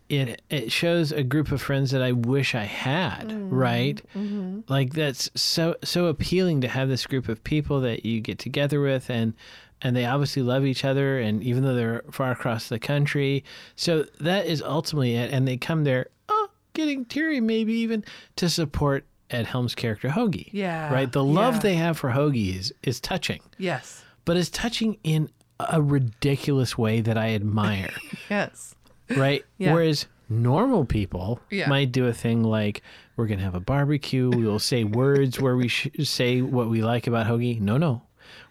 it 0.09 0.41
it 0.49 0.71
shows 0.71 1.11
a 1.11 1.23
group 1.23 1.51
of 1.51 1.61
friends 1.61 1.91
that 1.91 2.01
I 2.01 2.11
wish 2.11 2.53
I 2.53 2.63
had, 2.63 3.29
mm-hmm. 3.29 3.49
right? 3.53 4.01
Mm-hmm. 4.15 4.61
Like 4.67 4.93
that's 4.93 5.29
so 5.35 5.75
so 5.83 6.05
appealing 6.07 6.61
to 6.61 6.67
have 6.67 6.89
this 6.89 7.05
group 7.05 7.27
of 7.27 7.43
people 7.43 7.81
that 7.81 8.05
you 8.05 8.21
get 8.21 8.37
together 8.37 8.81
with 8.81 9.09
and 9.09 9.33
and 9.81 9.95
they 9.95 10.05
obviously 10.05 10.41
love 10.41 10.65
each 10.65 10.85
other 10.85 11.19
and 11.19 11.43
even 11.43 11.63
though 11.63 11.75
they're 11.75 12.03
far 12.11 12.31
across 12.31 12.69
the 12.69 12.79
country. 12.79 13.43
So 13.75 14.05
that 14.19 14.45
is 14.45 14.61
ultimately 14.61 15.15
it 15.15 15.31
and 15.31 15.47
they 15.47 15.57
come 15.57 15.83
there 15.83 16.07
oh 16.29 16.49
getting 16.73 17.05
teary 17.05 17.41
maybe 17.41 17.73
even 17.73 18.05
to 18.35 18.49
support 18.49 19.05
Ed 19.31 19.47
Helms' 19.47 19.73
character 19.73 20.09
Hoagie. 20.09 20.49
Yeah, 20.51 20.93
Right? 20.93 21.11
The 21.11 21.23
love 21.23 21.55
yeah. 21.55 21.59
they 21.61 21.75
have 21.75 21.97
for 21.97 22.11
Hoagie 22.11 22.55
is, 22.55 22.71
is 22.83 22.99
touching 22.99 23.41
Yes. 23.57 24.03
but 24.23 24.37
it's 24.37 24.51
touching 24.51 24.97
in 25.03 25.29
a 25.59 25.81
ridiculous 25.81 26.77
way 26.77 27.01
that 27.01 27.17
I 27.17 27.33
admire, 27.33 27.91
Yes. 28.29 28.75
right? 29.15 29.43
Yeah. 29.57 29.73
Whereas 29.73 30.05
normal 30.29 30.85
people 30.85 31.39
Yeah. 31.51 31.69
might 31.69 31.91
do 31.91 32.07
a 32.07 32.13
thing 32.13 32.43
like 32.43 32.81
we're 33.15 33.27
going 33.27 33.37
to 33.39 33.45
have 33.45 33.55
a 33.55 33.59
barbecue, 33.59 34.29
we 34.29 34.43
will 34.43 34.59
say 34.59 34.83
words 34.83 35.39
where 35.39 35.55
we 35.55 35.67
sh- 35.69 35.87
say 36.03 36.41
what 36.41 36.69
we 36.69 36.81
like 36.83 37.07
about 37.07 37.27
hoagie. 37.27 37.61
No, 37.61 37.77
no. 37.77 38.01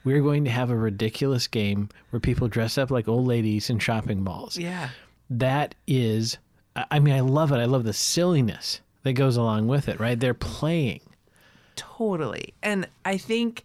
We're 0.04 0.22
going 0.22 0.44
to 0.44 0.50
have 0.50 0.70
a 0.70 0.76
ridiculous 0.76 1.46
game 1.46 1.88
where 2.10 2.20
people 2.20 2.48
dress 2.48 2.78
up 2.78 2.90
like 2.90 3.08
old 3.08 3.26
ladies 3.26 3.68
in 3.70 3.78
shopping 3.80 4.22
malls. 4.22 4.56
Yeah. 4.56 4.90
That 5.30 5.74
is 5.86 6.38
I 6.76 6.84
I 6.92 6.98
mean 7.00 7.14
I 7.14 7.20
love 7.20 7.52
it. 7.52 7.56
I 7.56 7.64
love 7.66 7.84
the 7.84 7.92
silliness 7.92 8.80
that 9.02 9.12
goes 9.14 9.36
along 9.36 9.66
with 9.68 9.88
it, 9.88 9.98
right? 10.00 10.18
They're 10.18 10.32
playing. 10.32 11.00
Totally. 11.76 12.54
And 12.62 12.88
I 13.04 13.16
think 13.16 13.64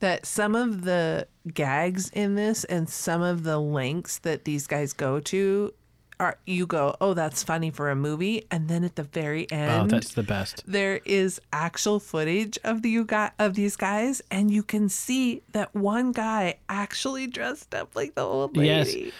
that 0.00 0.26
some 0.26 0.54
of 0.54 0.82
the 0.82 1.26
gags 1.52 2.10
in 2.10 2.34
this 2.34 2.64
and 2.64 2.88
some 2.88 3.22
of 3.22 3.42
the 3.42 3.58
lengths 3.58 4.18
that 4.18 4.44
these 4.44 4.66
guys 4.66 4.92
go 4.92 5.20
to, 5.20 5.72
are 6.20 6.36
you 6.46 6.66
go, 6.66 6.96
oh, 7.00 7.14
that's 7.14 7.44
funny 7.44 7.70
for 7.70 7.90
a 7.90 7.94
movie, 7.94 8.44
and 8.50 8.68
then 8.68 8.82
at 8.82 8.96
the 8.96 9.04
very 9.04 9.48
end, 9.52 9.82
Oh, 9.82 9.86
that's 9.86 10.14
the 10.14 10.24
best. 10.24 10.64
there 10.66 11.00
is 11.04 11.40
actual 11.52 12.00
footage 12.00 12.58
of 12.64 12.82
the 12.82 12.90
you 12.90 13.04
got 13.04 13.34
of 13.38 13.54
these 13.54 13.76
guys, 13.76 14.20
and 14.30 14.50
you 14.50 14.64
can 14.64 14.88
see 14.88 15.42
that 15.52 15.72
one 15.74 16.10
guy 16.10 16.58
actually 16.68 17.28
dressed 17.28 17.72
up 17.72 17.94
like 17.94 18.16
the 18.16 18.22
old 18.22 18.56
lady. 18.56 19.00
Yes. 19.00 19.12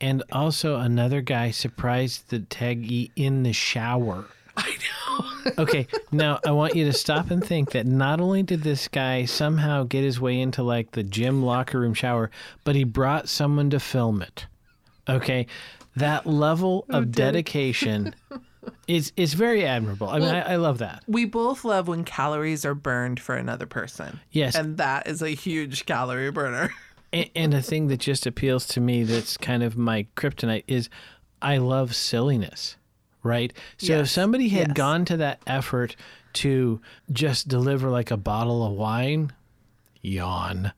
And 0.00 0.24
also 0.32 0.76
another 0.80 1.20
guy 1.20 1.52
surprised 1.52 2.30
the 2.30 2.40
Taggy 2.40 3.12
in 3.14 3.44
the 3.44 3.52
shower. 3.52 4.24
I 4.56 4.70
know. 4.70 5.52
Okay, 5.58 5.86
now 6.12 6.38
I 6.46 6.52
want 6.52 6.74
you 6.76 6.84
to 6.84 6.92
stop 6.92 7.30
and 7.30 7.44
think 7.44 7.72
that 7.72 7.86
not 7.86 8.20
only 8.20 8.42
did 8.42 8.62
this 8.62 8.88
guy 8.88 9.24
somehow 9.24 9.84
get 9.84 10.04
his 10.04 10.20
way 10.20 10.40
into 10.40 10.62
like 10.62 10.92
the 10.92 11.02
gym 11.02 11.42
locker 11.42 11.80
room 11.80 11.94
shower, 11.94 12.30
but 12.64 12.76
he 12.76 12.84
brought 12.84 13.28
someone 13.28 13.70
to 13.70 13.80
film 13.80 14.22
it. 14.22 14.46
Okay, 15.08 15.46
that 15.96 16.26
level 16.26 16.86
oh, 16.90 16.98
of 16.98 17.12
dedication 17.12 18.14
is 18.86 19.12
is 19.16 19.34
very 19.34 19.64
admirable. 19.66 20.08
I 20.08 20.18
mean, 20.18 20.28
I, 20.28 20.52
I 20.52 20.56
love 20.56 20.78
that. 20.78 21.02
we 21.06 21.24
both 21.24 21.64
love 21.64 21.88
when 21.88 22.04
calories 22.04 22.64
are 22.64 22.74
burned 22.74 23.20
for 23.20 23.34
another 23.34 23.66
person. 23.66 24.20
Yes. 24.30 24.54
and 24.54 24.76
that 24.76 25.06
is 25.06 25.22
a 25.22 25.30
huge 25.30 25.86
calorie 25.86 26.30
burner. 26.30 26.72
And, 27.12 27.30
and 27.34 27.54
a 27.54 27.62
thing 27.62 27.88
that 27.88 27.98
just 27.98 28.26
appeals 28.26 28.66
to 28.68 28.80
me 28.80 29.04
that's 29.04 29.36
kind 29.36 29.62
of 29.62 29.76
my 29.76 30.06
kryptonite 30.16 30.64
is 30.66 30.88
I 31.42 31.58
love 31.58 31.94
silliness, 31.94 32.76
right? 33.22 33.52
So 33.78 34.00
if 34.00 34.10
somebody 34.10 34.48
had 34.48 34.68
yes. 34.68 34.76
gone 34.76 35.04
to 35.06 35.16
that 35.18 35.40
effort 35.46 35.96
to 36.34 36.80
just 37.10 37.48
deliver 37.48 37.90
like 37.90 38.10
a 38.10 38.16
bottle 38.16 38.64
of 38.66 38.72
wine, 38.72 39.32
yawn. 40.00 40.72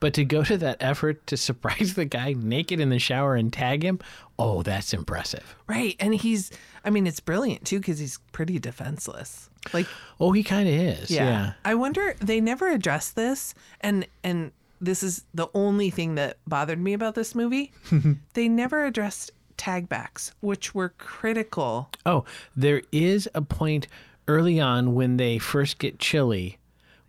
But 0.00 0.14
to 0.14 0.24
go 0.24 0.44
to 0.44 0.56
that 0.58 0.76
effort 0.80 1.26
to 1.26 1.36
surprise 1.36 1.94
the 1.96 2.04
guy 2.04 2.34
naked 2.36 2.80
in 2.80 2.90
the 2.90 2.98
shower 2.98 3.34
and 3.34 3.52
tag 3.52 3.82
him, 3.82 3.98
oh, 4.38 4.62
that's 4.62 4.92
impressive. 4.92 5.56
Right. 5.66 5.96
And 5.98 6.14
he's, 6.14 6.50
I 6.84 6.90
mean, 6.90 7.06
it's 7.06 7.20
brilliant 7.20 7.64
too 7.64 7.78
because 7.78 7.98
he's 7.98 8.18
pretty 8.32 8.58
defenseless. 8.58 9.50
Like, 9.72 9.86
Oh, 10.20 10.32
he 10.32 10.44
kind 10.44 10.68
of 10.68 10.74
is. 10.74 11.10
yeah. 11.10 11.24
Yeah. 11.24 11.52
I 11.64 11.74
wonder, 11.74 12.14
they 12.20 12.40
never 12.40 12.68
addressed 12.70 13.16
this. 13.16 13.54
And, 13.80 14.06
and, 14.22 14.52
this 14.80 15.02
is 15.02 15.24
the 15.34 15.48
only 15.54 15.90
thing 15.90 16.14
that 16.14 16.36
bothered 16.46 16.80
me 16.80 16.92
about 16.92 17.16
this 17.16 17.34
movie. 17.34 17.72
they 18.34 18.48
never 18.48 18.84
addressed 18.84 19.32
tagbacks, 19.58 20.32
which 20.40 20.74
were 20.74 20.90
critical. 20.96 21.90
Oh, 22.06 22.24
there 22.56 22.82
is 22.92 23.28
a 23.34 23.42
point 23.42 23.86
early 24.26 24.58
on 24.60 24.94
when 24.94 25.16
they 25.18 25.38
first 25.38 25.78
get 25.78 25.98
Chili, 25.98 26.58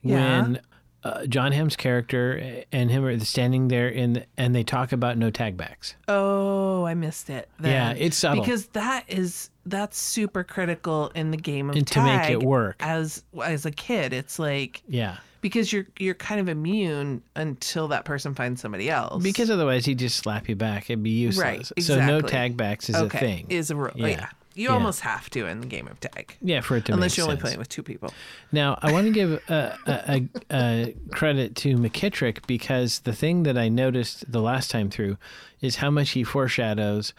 Yeah. 0.01 0.41
when 0.41 0.59
uh, 1.03 1.25
Jon 1.27 1.53
Hamm's 1.53 1.77
character 1.77 2.63
and 2.73 2.91
him 2.91 3.05
are 3.05 3.17
standing 3.21 3.69
there 3.69 3.87
in, 3.87 4.25
and 4.37 4.53
they 4.53 4.63
talk 4.63 4.91
about 4.91 5.17
no 5.17 5.31
tagbacks. 5.31 5.93
Oh, 6.09 6.83
I 6.85 6.93
missed 6.93 7.29
it. 7.29 7.47
then. 7.59 7.71
Yeah, 7.71 8.03
it's 8.05 8.17
subtle. 8.17 8.43
because 8.43 8.65
that 8.67 9.05
is 9.07 9.49
that's 9.65 9.97
super 9.97 10.43
critical 10.43 11.09
in 11.15 11.31
the 11.31 11.37
game 11.37 11.69
of 11.69 11.75
And 11.77 11.85
to 11.87 12.03
make 12.03 12.29
it 12.29 12.41
work. 12.43 12.75
as 12.81 13.23
as 13.41 13.65
a 13.65 13.71
kid. 13.71 14.11
It's 14.11 14.39
like 14.39 14.81
Yeah, 14.89 15.17
because 15.41 15.71
you're 15.71 15.87
you're 15.97 16.15
kind 16.15 16.39
of 16.39 16.49
immune 16.49 17.21
until 17.35 17.87
that 17.89 18.05
person 18.05 18.33
finds 18.35 18.61
somebody 18.61 18.89
else. 18.89 19.23
because 19.23 19.49
otherwise 19.49 19.85
he'd 19.85 19.99
just 19.99 20.17
slap 20.17 20.49
you 20.49 20.55
back. 20.55 20.89
It'd 20.89 21.03
be 21.03 21.09
useless. 21.11 21.43
Right, 21.43 21.59
Exactly. 21.59 21.83
So 21.83 22.05
no 22.05 22.17
exactly. 22.17 22.65
tagbacks 22.65 22.89
is 22.89 22.95
okay, 22.95 23.17
a 23.17 23.21
thing. 23.21 23.45
is 23.49 23.71
a 23.71 23.75
rule. 23.75 23.91
Yeah. 23.95 24.07
Yeah. 24.07 24.29
You 24.55 24.69
Yeah. 24.69 24.73
almost 24.73 25.01
have 25.01 25.29
to 25.29 25.45
in 25.45 25.61
the 25.61 25.67
game 25.67 25.87
of 25.87 25.99
tag. 25.99 26.35
yeah, 26.41 26.59
for 26.59 26.75
it 26.75 26.85
to 26.85 26.93
Unless 26.93 27.15
you're 27.15 27.25
only 27.25 27.37
playing 27.39 27.59
with 27.59 27.69
two 27.69 27.83
people. 27.83 28.11
Now, 28.51 28.77
I 28.81 28.91
want 28.91 29.05
to 29.05 29.11
give 29.11 29.31
a, 29.47 29.77
a, 29.87 30.29
a, 30.51 30.95
credit 31.11 31.55
to 31.57 31.77
McKittrick 31.77 32.45
because 32.45 32.99
the 33.01 33.13
thing 33.13 33.43
that 33.43 33.57
I 33.57 33.69
noticed 33.69 34.29
the 34.29 34.41
last 34.41 34.69
time 34.69 34.89
through 34.89 35.17
is 35.61 35.77
how 35.77 35.89
much 35.91 36.09
he 36.11 36.23
foreshadows 36.25 37.13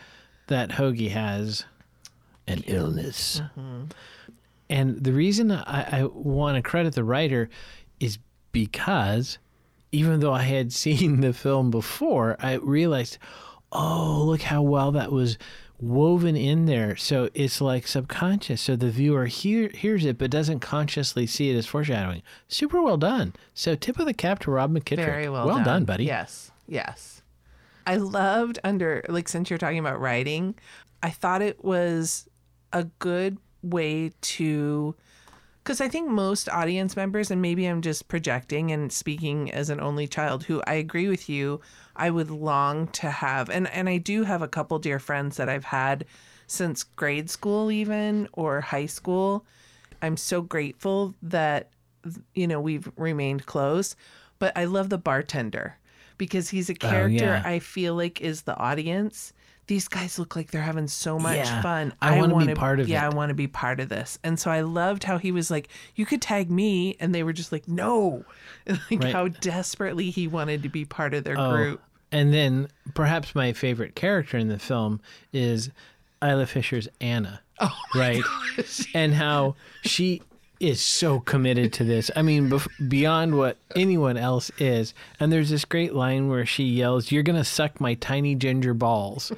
that 0.49 0.71
Hoagie 0.71 1.13
has 1.13 1.65
an 2.47 2.63
illness. 2.67 3.41
Mm-hmm. 3.57 3.85
And 4.69 5.03
the 5.03 5.13
reason 5.13 5.51
I, 5.51 6.01
I 6.01 6.05
want 6.05 6.57
to 6.57 6.63
credit 6.63 6.95
the 6.95 7.05
writer 7.05 7.49
because 8.53 9.39
even 9.93 10.21
though 10.21 10.33
I 10.33 10.43
had 10.43 10.73
seen 10.85 11.21
the 11.21 11.33
film 11.33 11.71
before, 11.71 12.37
I 12.41 12.55
realized, 12.55 13.19
oh, 13.73 14.25
look 14.27 14.43
how 14.43 14.63
well 14.63 14.93
that 14.93 15.13
was 15.13 15.39
woven 15.81 16.37
in 16.37 16.67
there. 16.67 16.97
So 16.97 17.31
it's 17.35 17.61
like 17.61 17.87
subconscious. 17.87 18.61
So 18.61 18.77
the 18.77 18.91
viewer 18.91 19.27
hear, 19.27 19.69
hears 19.71 20.05
it 20.05 20.19
but 20.19 20.31
doesn't 20.31 20.61
consciously 20.61 21.27
see 21.27 21.51
it 21.51 21.57
as 21.57 21.67
foreshadowing. 21.67 22.23
Super 22.49 22.83
well 22.83 22.99
done. 22.99 23.33
So 23.55 23.75
tip 23.75 23.99
of 23.99 24.07
the 24.07 24.15
cap 24.15 24.41
to 24.41 24.51
Rob 24.51 24.73
McKittrick. 24.73 24.97
Very 25.07 25.29
well, 25.29 25.47
well 25.47 25.65
done. 25.65 25.85
buddy. 25.85 26.05
Yes, 26.05 26.51
yes. 26.67 27.23
I 27.87 27.97
loved 27.97 28.59
under 28.63 29.05
like 29.09 29.29
since 29.29 29.51
you're 29.51 29.59
talking 29.59 29.79
about 29.79 30.01
writing, 30.01 30.55
I 31.03 31.11
thought 31.11 31.43
it 31.43 31.65
was 31.65 32.29
a 32.73 32.85
good 32.99 33.39
way 33.63 34.13
to 34.21 34.95
because 35.71 35.81
I 35.81 35.87
think 35.89 36.09
most 36.09 36.49
audience 36.49 36.97
members, 36.97 37.31
and 37.31 37.41
maybe 37.41 37.65
I'm 37.67 37.81
just 37.81 38.09
projecting 38.09 38.73
and 38.73 38.93
speaking 38.93 39.53
as 39.53 39.71
an 39.71 39.81
only 39.81 40.09
child, 40.09 40.43
who 40.43 40.61
I 40.67 40.75
agree 40.75 41.07
with 41.07 41.29
you, 41.29 41.61
I 41.95 42.11
would 42.11 42.29
long 42.29 42.89
to 42.89 43.09
have, 43.09 43.49
and 43.49 43.69
and 43.69 43.89
I 43.89 43.99
do 43.99 44.25
have 44.25 44.43
a 44.43 44.49
couple 44.49 44.81
dear 44.81 44.99
friends 44.99 45.37
that 45.37 45.49
I've 45.49 45.67
had 45.67 46.07
since 46.49 46.83
grade 46.83 47.31
school, 47.31 47.71
even 47.71 48.27
or 48.33 48.61
high 48.61 48.87
school. 48.87 49.47
I'm 50.03 50.17
so 50.17 50.43
grateful 50.43 51.15
that 51.23 51.71
you 52.35 52.49
know 52.49 52.61
we've 52.61 52.91
remained 52.97 53.47
close, 53.47 53.95
but 54.41 54.53
I 54.57 54.65
love 54.65 54.89
the 54.89 54.99
bartender 54.99 55.79
because 56.19 56.49
he's 56.49 56.69
a 56.69 56.73
oh, 56.83 56.91
character 56.91 57.27
yeah. 57.27 57.43
I 57.45 57.61
feel 57.61 57.95
like 57.95 58.21
is 58.21 58.43
the 58.43 58.57
audience. 58.57 59.33
These 59.71 59.87
guys 59.87 60.19
look 60.19 60.35
like 60.35 60.51
they're 60.51 60.61
having 60.63 60.89
so 60.89 61.17
much 61.17 61.37
Yeah. 61.37 61.63
fun. 61.63 61.93
I 62.03 62.21
wanna 62.21 62.45
be 62.45 62.55
part 62.55 62.81
of 62.81 62.89
yeah, 62.89 63.05
it. 63.07 63.13
I 63.13 63.15
want 63.15 63.31
to 63.31 63.35
be 63.35 63.47
part 63.47 63.79
of 63.79 63.89
this. 63.89 64.19
And 64.25 64.37
so 64.37 64.51
I 64.51 64.63
loved 64.63 65.05
how 65.05 65.17
he 65.17 65.31
was 65.31 65.49
like, 65.49 65.69
"You 65.95 66.05
could 66.05 66.21
tag 66.21 66.51
me," 66.51 66.97
and 66.99 67.15
they 67.15 67.23
were 67.23 67.33
just 67.33 67.53
like, 67.53 67.69
"No," 67.69 68.25
like 68.67 68.81
Right. 68.91 69.13
how 69.13 69.29
desperately 69.29 70.11
he 70.11 70.27
wanted 70.27 70.65
to 70.65 70.69
be 70.69 70.85
part 70.85 71.15
of 71.15 71.23
their 71.23 71.39
Oh, 71.39 71.53
group. 71.53 71.83
And 72.11 72.35
then 72.35 72.67
perhaps 72.95 73.33
my 73.37 73.53
favorite 73.53 73.95
character 73.95 74.37
in 74.37 74.49
the 74.49 74.59
film 74.59 75.01
is 75.33 75.71
Isla 76.21 76.47
Fisher's 76.47 76.89
Anna. 77.01 77.41
Oh, 77.61 77.71
right? 77.95 78.25
And 78.95 79.15
how 79.15 79.55
she 79.83 80.21
is 80.61 80.81
so 80.81 81.19
committed 81.21 81.73
to 81.73 81.85
this. 81.85 82.11
I 82.15 82.23
mean, 82.23 82.51
bef- 82.51 82.69
beyond 82.89 83.37
what 83.39 83.57
anyone 83.75 84.17
else 84.19 84.51
is. 84.59 84.93
And 85.19 85.33
there's 85.33 85.49
this 85.51 85.65
great 85.65 85.95
line 85.95 86.29
where 86.29 86.45
she 86.47 86.65
yells, 86.65 87.11
"You're 87.11 87.23
gonna 87.23 87.45
suck 87.45 87.81
my 87.81 87.95
tiny 87.95 88.35
ginger 88.35 88.75
balls," 88.75 89.33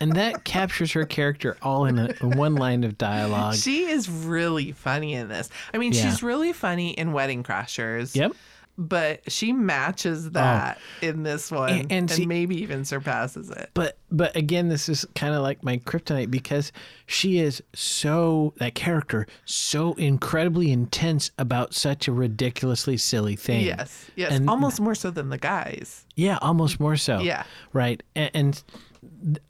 and 0.00 0.12
that 0.14 0.44
captures 0.44 0.92
her 0.92 1.04
character 1.06 1.56
all 1.62 1.84
in, 1.86 1.98
a, 1.98 2.12
in 2.20 2.36
one 2.36 2.56
line 2.56 2.82
of 2.84 2.98
dialogue. 2.98 3.54
She 3.54 3.84
is 3.84 4.10
really 4.10 4.72
funny 4.72 5.14
in 5.14 5.28
this. 5.28 5.48
I 5.72 5.78
mean, 5.78 5.92
Yeah. 5.92 6.02
she's 6.10 6.22
really 6.22 6.52
funny 6.52 6.90
in 6.90 7.12
Wedding 7.12 7.44
Crashers. 7.44 8.14
Yep. 8.16 8.32
But 8.80 9.30
she 9.30 9.52
matches 9.52 10.26
oh. 10.26 10.30
that 10.30 10.78
in 11.02 11.24
this 11.24 11.50
one, 11.50 11.70
And- 11.70 11.92
and, 11.92 12.10
and 12.10 12.26
maybe 12.28 12.62
even 12.62 12.84
surpasses 12.84 13.50
it. 13.50 13.70
But 13.74 13.98
but 14.10 14.34
again, 14.36 14.68
this 14.68 14.88
is 14.88 15.04
kind 15.14 15.34
of 15.34 15.42
like 15.42 15.62
my 15.64 15.78
kryptonite 15.78 16.30
because 16.30 16.72
she 17.06 17.40
is 17.40 17.62
so 17.74 18.54
that 18.58 18.74
character 18.76 19.26
so 19.44 19.94
incredibly 19.94 20.70
intense 20.70 21.30
about 21.38 21.74
such 21.74 22.08
a 22.08 22.12
ridiculously 22.12 22.96
silly 22.96 23.36
thing. 23.36 23.66
Yes, 23.66 24.10
yes, 24.14 24.32
And- 24.32 24.48
almost 24.48 24.80
more 24.80 24.94
so 24.94 25.10
than 25.10 25.28
the 25.30 25.38
guys. 25.38 26.06
Yeah, 26.14 26.38
almost 26.40 26.80
more 26.80 26.96
so. 26.96 27.18
Yeah. 27.20 27.44
Right. 27.72 28.02
And, 28.16 28.30
and 28.34 28.62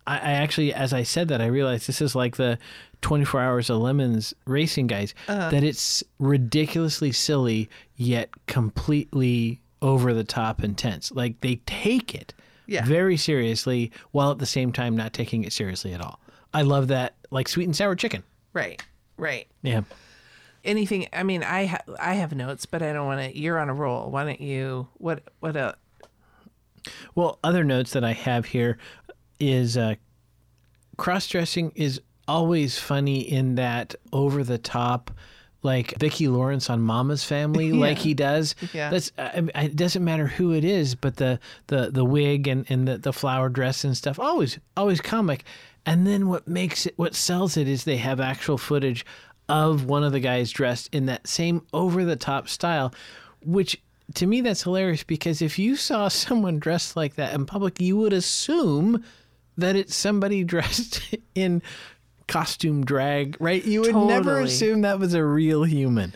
I, 0.07 0.17
I 0.17 0.33
actually, 0.33 0.75
as 0.75 0.93
I 0.93 1.03
said 1.03 1.29
that, 1.29 1.41
I 1.41 1.47
realized 1.47 1.87
this 1.87 2.01
is 2.01 2.15
like 2.15 2.37
the 2.37 2.59
24 3.03 3.41
Hours 3.41 3.71
of 3.71 3.79
Lemons 3.79 4.35
racing 4.45 4.87
guys, 4.89 5.15
Uh-huh. 5.29 5.51
that 5.51 5.63
it's 5.65 6.03
ridiculously 6.19 7.13
silly, 7.13 7.69
yet 7.97 8.31
completely 8.47 9.61
over 9.83 10.13
the 10.13 10.25
top 10.25 10.63
intense. 10.65 11.13
Like 11.13 11.41
they 11.41 11.57
take 11.67 12.15
it 12.15 12.35
Yeah. 12.67 12.85
very 12.85 13.17
seriously 13.17 13.93
while 14.11 14.31
at 14.33 14.39
the 14.39 14.47
same 14.47 14.73
time 14.73 14.97
not 14.97 15.13
taking 15.13 15.45
it 15.45 15.53
seriously 15.53 15.95
at 15.95 16.01
all. 16.01 16.19
I 16.53 16.63
love 16.63 16.89
that, 16.89 17.15
like 17.31 17.49
sweet 17.49 17.65
and 17.65 17.77
sour 17.77 17.95
chicken. 17.95 18.25
Right, 18.53 18.83
right. 19.17 19.47
Yeah. 19.63 19.83
Anything? 20.65 21.07
I 21.13 21.23
mean, 21.23 21.45
I 21.45 21.67
ha- 21.67 21.83
I 22.01 22.15
have 22.15 22.35
notes, 22.35 22.67
but 22.67 22.83
I 22.83 22.93
don't 22.93 23.07
want 23.07 23.21
to. 23.33 23.39
You're 23.39 23.59
on 23.59 23.69
a 23.69 23.75
roll. 23.75 24.11
Why 24.11 24.25
don't 24.25 24.41
you? 24.41 24.89
What 24.95 25.23
what 25.41 25.57
a 25.57 25.77
Well, 27.15 27.39
other 27.45 27.63
notes 27.65 27.93
that 27.93 28.03
I 28.05 28.13
have 28.13 28.47
here 28.47 28.79
is 29.39 29.77
uh, 29.77 29.95
cross 30.97 31.29
dressing 31.29 31.71
is 31.77 32.01
always 32.29 32.79
funny 32.79 33.21
in 33.21 33.57
that 33.57 33.95
over 34.13 34.45
the 34.45 34.59
top, 34.59 35.11
like 35.63 35.99
Vicki 35.99 36.29
Lawrence 36.29 36.71
on 36.71 36.81
Mama's 36.81 37.25
Family, 37.25 37.73
like 37.87 37.99
he 37.99 38.15
does. 38.15 38.55
Yeah. 38.73 38.91
That's 38.91 39.11
I 39.19 39.41
mean, 39.41 39.51
it 39.55 39.77
doesn't 39.77 40.05
matter 40.05 40.27
who 40.27 40.53
it 40.53 40.65
is, 40.65 40.95
but 40.95 41.17
the 41.17 41.41
the 41.67 41.91
the 41.91 42.05
wig 42.05 42.47
and 42.47 42.65
and 42.69 42.87
the 42.87 42.99
the 42.99 43.13
flower 43.13 43.49
dress 43.49 43.83
and 43.85 43.97
stuff 43.97 44.19
always 44.19 44.59
always 44.77 45.01
comic. 45.01 45.45
And 45.87 46.07
then 46.07 46.29
what 46.29 46.47
makes 46.47 46.87
it 46.87 46.95
what 46.97 47.15
sells 47.15 47.57
it 47.57 47.67
is 47.67 47.85
they 47.85 47.97
have 47.97 48.21
actual 48.21 48.59
footage 48.59 49.05
of 49.49 49.87
one 49.87 50.05
of 50.05 50.13
the 50.13 50.21
guys 50.21 50.51
dressed 50.51 50.91
in 50.93 51.07
that 51.07 51.27
same 51.27 51.63
over 51.73 52.05
the 52.05 52.17
top 52.17 52.49
style, 52.49 52.93
which 53.41 53.81
to 54.15 54.27
me 54.27 54.41
that's 54.41 54.63
hilarious 54.63 55.03
because 55.03 55.43
if 55.43 55.59
you 55.59 55.77
saw 55.77 56.09
someone 56.09 56.59
dressed 56.59 56.97
like 56.97 57.15
that 57.17 57.35
in 57.35 57.47
public, 57.47 57.81
you 57.81 57.97
would 57.97 58.13
assume 58.13 59.03
that 59.57 59.77
it's 59.77 59.95
somebody 59.95 60.45
dressed 60.55 61.01
in 61.35 61.63
costume 62.29 62.85
drag, 62.85 63.37
right? 63.41 63.65
You 63.65 63.81
would 63.81 63.95
never 63.95 64.41
assume 64.41 64.83
that 64.83 64.99
was 65.01 65.15
a 65.15 65.25
real 65.25 65.65
human. 65.65 66.15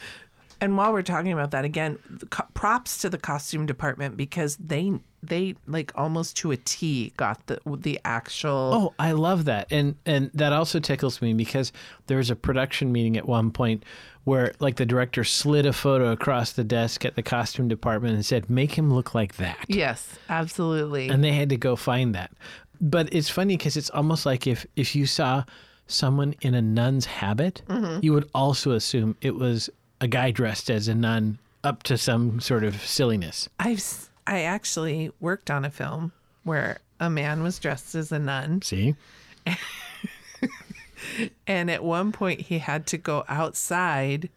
And 0.60 0.76
while 0.76 0.92
we're 0.92 1.02
talking 1.02 1.32
about 1.32 1.50
that 1.50 1.64
again, 1.64 1.98
the 2.08 2.26
co- 2.26 2.46
props 2.54 2.98
to 2.98 3.10
the 3.10 3.18
costume 3.18 3.66
department 3.66 4.16
because 4.16 4.56
they 4.58 4.92
they 5.20 5.56
like 5.66 5.90
almost 5.96 6.36
to 6.36 6.52
a 6.52 6.56
T 6.56 7.12
got 7.16 7.44
the 7.48 7.58
the 7.66 7.98
actual 8.04 8.70
Oh, 8.72 8.94
I 8.96 9.10
love 9.10 9.46
that. 9.46 9.66
And 9.72 9.96
and 10.06 10.30
that 10.34 10.52
also 10.52 10.78
tickles 10.78 11.20
me 11.20 11.34
because 11.34 11.72
there 12.06 12.16
was 12.18 12.30
a 12.30 12.36
production 12.36 12.92
meeting 12.92 13.16
at 13.16 13.26
one 13.26 13.50
point 13.50 13.84
where 14.22 14.52
like 14.60 14.76
the 14.76 14.86
director 14.86 15.24
slid 15.24 15.66
a 15.66 15.72
photo 15.72 16.12
across 16.12 16.52
the 16.52 16.62
desk 16.62 17.04
at 17.04 17.16
the 17.16 17.24
costume 17.24 17.66
department 17.66 18.14
and 18.14 18.24
said, 18.24 18.48
"Make 18.48 18.72
him 18.78 18.94
look 18.94 19.16
like 19.16 19.36
that." 19.38 19.58
Yes, 19.66 20.16
absolutely. 20.28 21.08
and 21.08 21.24
they 21.24 21.32
had 21.32 21.48
to 21.48 21.56
go 21.56 21.74
find 21.74 22.14
that. 22.14 22.30
But 22.80 23.12
it's 23.12 23.28
funny 23.28 23.56
because 23.56 23.76
it's 23.76 23.90
almost 23.90 24.26
like 24.26 24.46
if 24.46 24.64
if 24.76 24.94
you 24.94 25.06
saw 25.06 25.42
someone 25.92 26.34
in 26.40 26.54
a 26.54 26.62
nun's 26.62 27.06
habit, 27.06 27.62
mm-hmm. 27.68 28.00
you 28.02 28.12
would 28.12 28.28
also 28.34 28.72
assume 28.72 29.16
it 29.20 29.34
was 29.34 29.70
a 30.00 30.08
guy 30.08 30.30
dressed 30.30 30.70
as 30.70 30.88
a 30.88 30.94
nun 30.94 31.38
up 31.64 31.82
to 31.84 31.96
some 31.96 32.40
sort 32.40 32.64
of 32.64 32.80
silliness. 32.84 33.48
I've 33.60 34.08
I 34.26 34.42
actually 34.42 35.10
worked 35.20 35.50
on 35.50 35.64
a 35.64 35.70
film 35.70 36.12
where 36.44 36.78
a 37.00 37.10
man 37.10 37.42
was 37.42 37.58
dressed 37.58 37.94
as 37.94 38.12
a 38.12 38.18
nun 38.18 38.62
See? 38.62 38.94
and 41.46 41.70
at 41.70 41.82
one 41.82 42.12
point 42.12 42.42
he 42.42 42.58
had 42.58 42.86
to 42.88 42.98
go 42.98 43.24
outside 43.28 44.28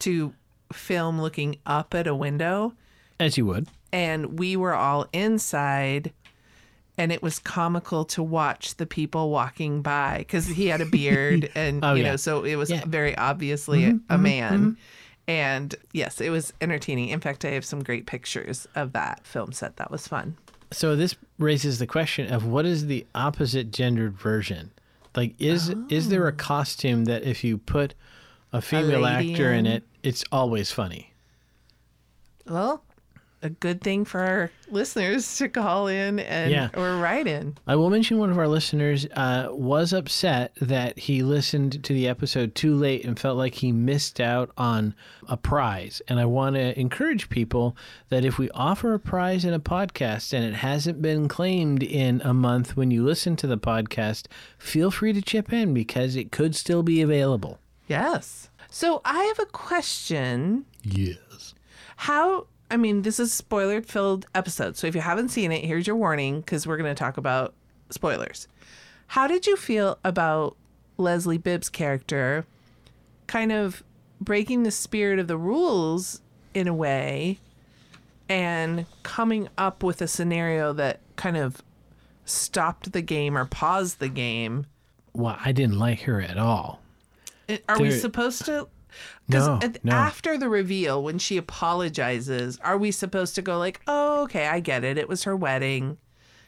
to 0.00 0.32
film 0.72 1.20
looking 1.20 1.56
up 1.66 1.94
at 1.94 2.06
a 2.06 2.14
window 2.14 2.72
As 3.20 3.36
you 3.36 3.46
would. 3.46 3.68
and 3.92 4.38
we 4.38 4.56
were 4.56 4.74
all 4.74 5.06
inside 5.12 6.12
and 6.98 7.10
it 7.12 7.22
was 7.22 7.38
comical 7.38 8.04
to 8.04 8.22
watch 8.22 8.74
the 8.74 8.84
people 8.86 9.30
walking 9.30 9.80
by 9.82 10.18
because 10.18 10.46
he 10.48 10.66
had 10.66 10.80
a 10.82 10.86
beard 10.86 11.48
and 11.54 11.82
Oh, 11.84 11.94
you 11.94 12.02
yeah. 12.02 12.10
know 12.10 12.16
so 12.16 12.44
it 12.44 12.56
was 12.56 12.68
Yeah. 12.70 12.80
Mm-hmm, 12.80 12.90
very 12.90 13.16
obviously 13.16 13.84
a, 13.84 13.98
a 14.10 14.18
man 14.18 14.76
and 15.26 15.74
yes 15.92 16.20
it 16.20 16.30
was 16.30 16.52
entertaining 16.60 17.08
in 17.10 17.20
fact 17.20 17.44
i 17.44 17.50
have 17.50 17.64
some 17.64 17.82
great 17.82 18.06
pictures 18.06 18.66
of 18.74 18.92
that 18.92 19.24
film 19.26 19.52
set 19.52 19.76
that 19.76 19.90
was 19.90 20.06
fun 20.08 20.36
So 20.72 20.96
this 20.96 21.14
raises 21.38 21.78
the 21.78 21.86
question 21.86 22.32
of 22.32 22.44
what 22.44 22.66
is 22.66 22.86
the 22.86 23.06
opposite 23.14 23.70
gendered 23.70 24.18
version? 24.18 24.70
Like 25.16 25.34
is 25.38 25.72
is 25.88 26.08
there 26.10 26.26
a 26.28 26.32
costume 26.32 27.06
that 27.06 27.22
if 27.22 27.42
you 27.42 27.56
put 27.58 27.94
a 28.52 28.60
female 28.60 29.00
lady 29.00 29.32
actor 29.32 29.52
in? 29.52 29.66
it, 29.66 29.82
it's 30.02 30.24
always 30.30 30.70
funny? 30.70 31.14
well 32.46 32.82
a 33.42 33.48
good 33.50 33.80
thing 33.80 34.04
for 34.04 34.20
our 34.20 34.50
listeners 34.70 35.38
to 35.38 35.48
call 35.48 35.86
in 35.86 36.18
and 36.18 36.50
Yeah. 36.50 36.68
or 36.76 36.96
write 36.98 37.26
in 37.26 37.56
I 37.66 37.76
will 37.76 37.88
mention 37.90 38.18
one 38.18 38.30
of 38.30 38.38
our 38.38 38.48
listeners 38.48 39.06
uh, 39.14 39.48
was 39.50 39.92
upset 39.92 40.52
that 40.60 40.98
he 40.98 41.22
listened 41.22 41.84
to 41.84 41.92
the 41.92 42.08
episode 42.08 42.54
too 42.54 42.74
late 42.74 43.04
and 43.04 43.18
felt 43.18 43.38
like 43.38 43.54
he 43.54 43.70
missed 43.72 44.20
out 44.20 44.50
on 44.58 44.94
a 45.28 45.36
prize. 45.36 46.02
And 46.08 46.18
I 46.18 46.24
want 46.24 46.56
to 46.56 46.78
encourage 46.78 47.28
people 47.28 47.76
that 48.08 48.24
if 48.24 48.38
we 48.38 48.50
offer 48.50 48.94
a 48.94 48.98
prize 49.00 49.44
in 49.44 49.54
a 49.54 49.60
podcast 49.60 50.32
and 50.32 50.44
it 50.44 50.54
hasn't 50.54 51.00
been 51.00 51.28
claimed 51.28 51.82
in 51.82 52.20
a 52.24 52.34
month 52.34 52.76
when 52.76 52.90
you 52.90 53.04
listen 53.04 53.36
to 53.36 53.46
the 53.46 53.58
podcast, 53.58 54.26
feel 54.58 54.90
free 54.90 55.12
to 55.12 55.22
chip 55.22 55.52
in 55.52 55.72
because 55.72 56.16
it 56.16 56.32
could 56.32 56.56
still 56.56 56.82
be 56.82 57.00
available. 57.02 57.58
yes 57.86 58.50
so 58.70 59.00
i 59.04 59.22
have 59.24 59.38
a 59.38 59.46
question 59.50 60.64
Yes. 60.82 61.54
how 61.96 62.46
i 62.70 62.76
mean 62.76 63.02
this 63.02 63.18
is 63.20 63.32
spoiler 63.32 63.80
filled 63.82 64.26
episode 64.34 64.76
so 64.76 64.86
if 64.86 64.94
you 64.94 65.00
haven't 65.00 65.28
seen 65.30 65.50
it 65.52 65.64
here's 65.64 65.86
your 65.86 65.96
warning 65.96 66.40
because 66.40 66.66
we're 66.66 66.76
going 66.76 66.88
to 66.94 66.98
talk 66.98 67.16
about 67.16 67.54
spoilers 67.90 68.46
how 69.08 69.26
did 69.26 69.46
you 69.46 69.56
feel 69.56 69.98
about 70.04 70.56
leslie 70.96 71.38
bibb's 71.38 71.68
character 71.68 72.44
kind 73.26 73.52
of 73.52 73.82
breaking 74.20 74.62
the 74.64 74.70
spirit 74.70 75.18
of 75.18 75.28
the 75.28 75.36
rules 75.38 76.20
in 76.54 76.66
a 76.68 76.74
way 76.74 77.38
and 78.28 78.84
coming 79.02 79.48
up 79.56 79.82
with 79.82 80.02
a 80.02 80.08
scenario 80.08 80.72
that 80.72 81.00
kind 81.16 81.36
of 81.36 81.62
stopped 82.24 82.92
the 82.92 83.00
game 83.00 83.36
or 83.38 83.44
paused 83.46 84.00
the 84.00 84.08
game 84.08 84.66
Well, 85.14 85.38
I 85.42 85.52
didn't 85.52 85.78
like 85.78 86.02
her 86.02 86.20
at 86.20 86.36
all. 86.36 86.80
It- 87.48 87.64
Are 87.68 87.78
we 87.78 87.90
supposed 87.92 88.44
to? 88.44 88.68
Because 89.26 89.46
No, 89.46 89.72
no. 89.84 89.92
after 89.92 90.36
the 90.38 90.48
reveal, 90.48 91.02
when 91.02 91.18
she 91.18 91.36
apologizes, 91.36 92.58
are 92.62 92.78
we 92.78 92.90
supposed 92.90 93.34
to 93.36 93.42
go 93.42 93.58
like, 93.58 93.80
"Oh, 93.86 94.22
okay, 94.24 94.46
I 94.46 94.60
get 94.60 94.84
it. 94.84 94.98
It 94.98 95.08
was 95.08 95.24
her 95.24 95.36
wedding, 95.36 95.98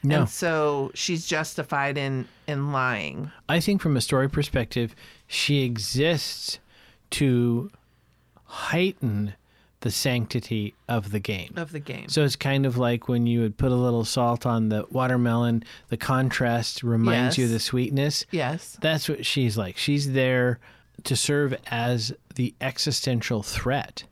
No. 0.03 0.21
and 0.21 0.29
so 0.29 0.91
she's 0.93 1.25
justified 1.27 1.97
in 1.97 2.27
in 2.47 2.71
lying." 2.71 3.31
I 3.47 3.59
think 3.59 3.81
from 3.81 3.95
a 3.97 4.01
story 4.01 4.29
perspective, 4.29 4.95
she 5.27 5.63
exists 5.63 6.59
to 7.11 7.71
heighten 8.45 9.33
the 9.81 9.89
sanctity 9.91 10.75
of 10.87 11.11
the 11.11 11.19
game. 11.19 11.51
Of 11.55 11.71
the 11.71 11.79
game, 11.79 12.07
So 12.07 12.23
it's 12.23 12.35
kind 12.35 12.67
of 12.67 12.77
like 12.77 13.07
when 13.07 13.25
you 13.25 13.41
would 13.41 13.57
put 13.57 13.71
a 13.71 13.75
little 13.75 14.05
salt 14.05 14.45
on 14.45 14.69
the 14.69 14.85
watermelon, 14.91 15.63
the 15.89 15.97
contrast 15.97 16.83
reminds 16.83 17.37
you 17.39 17.45
of 17.45 17.51
the 17.51 17.59
sweetness. 17.59 18.25
yes, 18.29 18.77
That's 18.79 19.09
what 19.09 19.25
she's 19.25 19.57
like. 19.57 19.77
She's 19.77 20.11
there 20.13 20.59
to 21.05 21.15
serve 21.15 21.55
as 21.67 22.13
the 22.35 22.55
existential 22.61 23.43
threat 23.43 24.03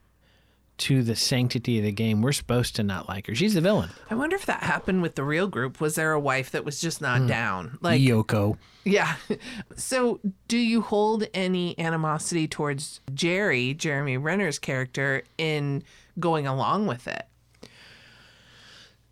to 0.79 1.03
the 1.03 1.15
sanctity 1.15 1.77
of 1.77 1.83
the 1.83 1.91
game. 1.91 2.21
We're 2.21 2.31
supposed 2.31 2.75
to 2.77 2.83
not 2.83 3.07
like 3.09 3.27
her. 3.27 3.35
She's 3.35 3.53
the 3.53 3.61
villain. 3.61 3.89
I 4.09 4.15
wonder 4.15 4.35
if 4.35 4.45
that 4.45 4.63
happened 4.63 5.01
with 5.01 5.15
the 5.15 5.23
real 5.23 5.47
group. 5.47 5.81
Was 5.81 5.95
there 5.95 6.13
a 6.13 6.19
wife 6.19 6.51
that 6.51 6.65
was 6.65 6.79
just 6.79 7.01
not 7.01 7.21
hmm. 7.21 7.27
down? 7.27 7.77
Like, 7.81 8.01
Yoko. 8.01 8.57
yeah. 8.85 9.15
So, 9.75 10.19
do 10.47 10.57
you 10.57 10.81
hold 10.81 11.25
any 11.33 11.77
animosity 11.77 12.47
towards 12.47 13.01
Jerry, 13.13 13.73
Jeremy 13.73 14.17
Renner's 14.17 14.59
character, 14.59 15.23
in 15.37 15.83
going 16.19 16.47
along 16.47 16.87
with 16.87 17.07
it? 17.07 17.28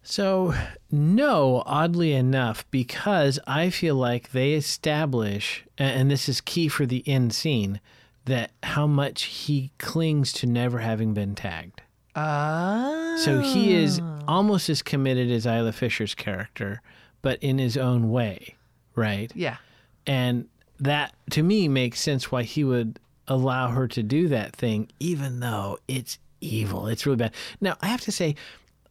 So, 0.10 0.54
no, 0.90 1.64
oddly 1.66 2.14
enough, 2.14 2.66
because 2.72 3.40
I 3.46 3.70
feel 3.70 3.96
like 3.96 4.32
they 4.32 4.54
establish, 4.54 5.66
and 5.78 6.10
this 6.10 6.30
is 6.30 6.40
key 6.40 6.70
for 6.70 6.86
the 6.86 7.04
end 7.06 7.34
scene, 7.34 7.82
that 8.24 8.52
how 8.64 8.88
much 8.88 9.24
he 9.24 9.72
clings 9.80 10.32
to 10.34 10.48
never 10.48 10.80
having 10.80 11.14
been 11.14 11.36
tagged. 11.36 11.82
Ah, 12.16 13.18
So 13.20 13.42
he 13.42 13.76
is 13.76 14.00
almost 14.30 14.70
as 14.70 14.82
committed 14.82 15.30
as 15.30 15.46
Isla 15.46 15.74
Fisher's 15.74 16.16
character, 16.16 16.82
but 17.22 17.38
in 17.44 17.58
his 17.58 17.76
own 17.76 18.10
way, 18.10 18.56
right? 18.96 19.30
yeah. 19.36 19.58
And 20.06 20.48
that 20.80 21.14
to 21.32 21.44
me 21.44 21.68
makes 21.68 22.00
sense 22.00 22.32
why 22.32 22.44
he 22.44 22.64
would 22.64 22.98
allow 23.28 23.72
her 23.72 23.90
to 23.90 24.02
do 24.02 24.30
that 24.30 24.56
thing, 24.56 24.88
even 25.02 25.42
though 25.42 25.80
it's 25.90 26.18
evil. 26.40 26.88
It's 26.88 27.06
really 27.06 27.18
bad. 27.18 27.34
Now, 27.60 27.76
I 27.82 27.88
have 27.88 28.00
to 28.02 28.12
say, 28.14 28.36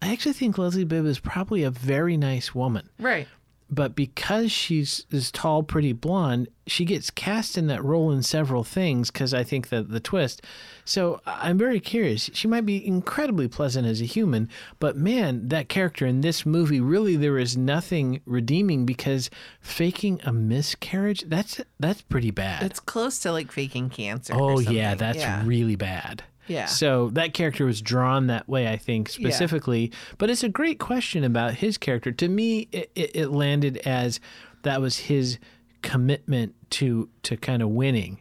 I 0.03 0.13
actually 0.13 0.35
think 0.35 0.59
Leslie 0.59 0.85
Bibb 0.85 1.07
is 1.07 1.19
probably 1.19 1.63
a 1.63 1.71
very 1.71 2.17
nice 2.17 2.55
woman. 2.55 2.89
Right. 2.99 3.29
But 3.69 3.97
because 3.97 4.53
she's 4.53 5.07
is 5.11 5.33
tall, 5.33 5.65
pretty 5.65 5.93
blonde, 5.93 6.47
she 6.69 6.85
gets 6.85 7.11
cast 7.11 7.59
in 7.59 7.67
that 7.67 7.83
role 7.83 8.13
in 8.13 8.23
several 8.23 8.63
things 8.63 9.11
because 9.11 9.35
I 9.35 9.43
think 9.43 9.71
that 9.71 9.91
the 9.91 9.99
twist. 9.99 10.43
So 10.85 11.21
I'm 11.27 11.59
very 11.59 11.81
curious. 11.81 12.31
She 12.33 12.47
might 12.47 12.65
be 12.65 12.87
incredibly 12.87 13.49
pleasant 13.49 13.85
as 13.85 14.01
a 14.01 14.05
human, 14.05 14.49
but 14.79 14.97
man, 14.97 15.49
that 15.49 15.69
character 15.69 16.07
in 16.07 16.21
this 16.21 16.47
movie 16.47 16.81
really 16.81 17.17
there 17.17 17.39
is 17.39 17.57
nothing 17.57 18.21
redeeming 18.25 18.87
because 18.87 19.31
faking 19.61 20.21
a 20.25 20.33
miscarriage 20.33 21.25
that's 21.27 21.61
that's 21.81 22.03
pretty 22.03 22.31
bad. 22.31 22.63
It's 22.63 22.79
close 22.79 23.19
to 23.21 23.33
like 23.33 23.51
faking 23.51 23.91
cancer. 23.91 24.33
oh 24.37 24.61
yeah, 24.61 24.95
that's 24.95 25.19
yeah. 25.19 25.43
really 25.45 25.77
bad. 25.77 26.23
Yeah. 26.47 26.67
So 26.67 27.11
that 27.11 27.35
character 27.35 27.65
was 27.67 27.83
drawn 27.83 28.27
that 28.29 28.49
way, 28.49 28.69
I 28.69 28.77
think, 28.77 29.09
specifically. 29.09 29.93
But 30.19 30.31
it's 30.31 30.45
a 30.45 30.49
great 30.49 30.79
question 30.79 31.25
about 31.25 31.55
his 31.55 31.77
character. 31.79 32.13
To 32.13 32.29
me, 32.29 32.69
it, 32.73 32.91
it, 32.95 33.11
it 33.17 33.29
landed 33.29 33.79
as 33.79 34.21
that 34.63 34.81
was 34.81 34.97
his 34.99 35.39
commitment 35.83 36.55
to 36.71 37.09
to 37.23 37.37
kind 37.37 37.63
of 37.63 37.69
winning, 37.71 38.21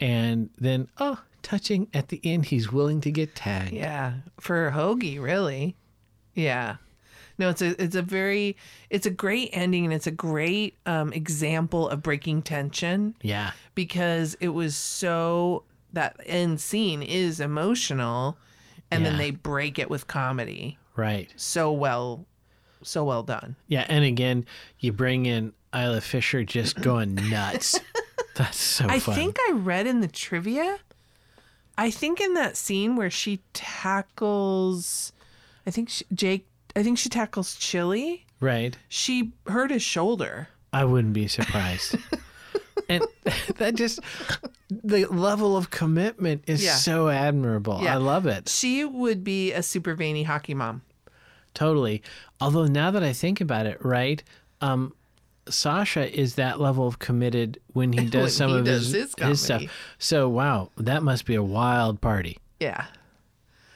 and 0.00 0.50
then 0.58 0.88
oh, 0.98 1.20
touching 1.42 1.88
at 1.94 2.08
the 2.08 2.20
end, 2.24 2.46
he's 2.46 2.70
willing 2.72 3.00
to 3.02 3.10
get 3.10 3.34
tagged. 3.34 3.72
Yeah, 3.72 4.14
for 4.40 4.70
Hoagie, 4.74 5.20
really. 5.20 5.76
Yeah. 6.34 6.76
No, 7.38 7.48
it's 7.48 7.62
a 7.62 7.82
it's 7.82 7.96
a 7.96 8.02
very 8.02 8.56
it's 8.90 9.06
a 9.06 9.10
great 9.10 9.50
ending 9.52 9.84
and 9.84 9.92
it's 9.92 10.06
a 10.06 10.12
great 10.12 10.76
um, 10.86 11.12
example 11.12 11.88
of 11.88 12.02
breaking 12.02 12.42
tension 12.42 13.16
Yeah. 13.22 13.52
because 13.74 14.36
it 14.40 14.50
was 14.50 14.76
so 14.76 15.64
that 15.92 16.16
end 16.26 16.60
scene 16.60 17.02
is 17.02 17.40
emotional, 17.40 18.36
and 18.90 19.04
then 19.04 19.18
they 19.18 19.30
break 19.30 19.78
it 19.78 19.88
with 19.90 20.06
comedy. 20.06 20.78
Right. 20.96 21.32
So 21.36 21.72
well, 21.72 22.26
so 22.82 23.04
well 23.04 23.22
done. 23.22 23.56
Yeah, 23.68 23.86
and 23.88 24.04
again, 24.04 24.44
you 24.78 24.92
bring 24.92 25.26
in 25.26 25.52
Isla 25.74 26.00
Fisher 26.00 26.44
just 26.44 26.80
going 26.80 27.14
nuts. 27.30 27.78
That's 28.34 28.58
so 28.58 28.86
I 28.88 28.98
fun. 28.98 29.14
think 29.14 29.36
I 29.48 29.52
read 29.52 29.86
in 29.86 30.00
the 30.00 30.08
trivia. 30.08 30.78
I 31.78 31.90
think 31.90 32.20
in 32.20 32.34
that 32.34 32.56
scene 32.56 32.96
where 32.96 33.10
she 33.10 33.40
tackles, 33.52 35.12
I 35.66 35.70
think 35.70 35.88
she, 35.88 36.04
Jake. 36.14 36.46
I 36.74 36.82
think 36.82 36.96
she 36.98 37.08
tackles 37.10 37.54
Chili. 37.56 38.24
right. 38.40 38.76
She 38.88 39.32
hurt 39.46 39.70
his 39.70 39.82
shoulder. 39.82 40.48
I 40.72 40.84
wouldn't 40.86 41.12
be 41.12 41.28
surprised. 41.28 41.96
and 42.88 43.04
that 43.56 43.74
just 43.74 44.00
the 44.68 45.06
level 45.06 45.56
of 45.56 45.70
commitment 45.70 46.44
is 46.46 46.64
Yeah. 46.64 46.74
so 46.74 47.08
admirable. 47.08 47.80
Yeah. 47.82 47.94
I 47.94 47.96
love 47.98 48.26
it. 48.26 48.48
She 48.48 48.84
would 48.84 49.22
be 49.24 49.52
a 49.52 49.62
super 49.62 49.94
veiny 49.94 50.22
hockey 50.22 50.54
mom. 50.54 50.82
Totally. 51.54 52.02
Although 52.40 52.66
now 52.66 52.90
that 52.90 53.02
I 53.02 53.12
think 53.12 53.40
about 53.40 53.66
it, 53.66 53.84
right? 53.84 54.22
Um 54.60 54.92
Sasha 55.48 56.08
is 56.18 56.36
that 56.36 56.60
level 56.60 56.86
of 56.86 56.98
committed 57.00 57.58
when 57.72 57.92
he 57.92 58.06
does 58.10 58.22
When 58.22 58.30
some 58.30 58.50
he 58.50 58.58
of 58.60 58.64
does 58.64 58.86
his, 58.92 59.14
his 59.16 59.28
his 59.28 59.40
stuff. 59.42 59.62
So 59.98 60.28
wow, 60.28 60.70
that 60.76 61.02
must 61.02 61.26
be 61.26 61.34
a 61.34 61.42
wild 61.42 62.00
party. 62.00 62.38
Yeah. 62.60 62.84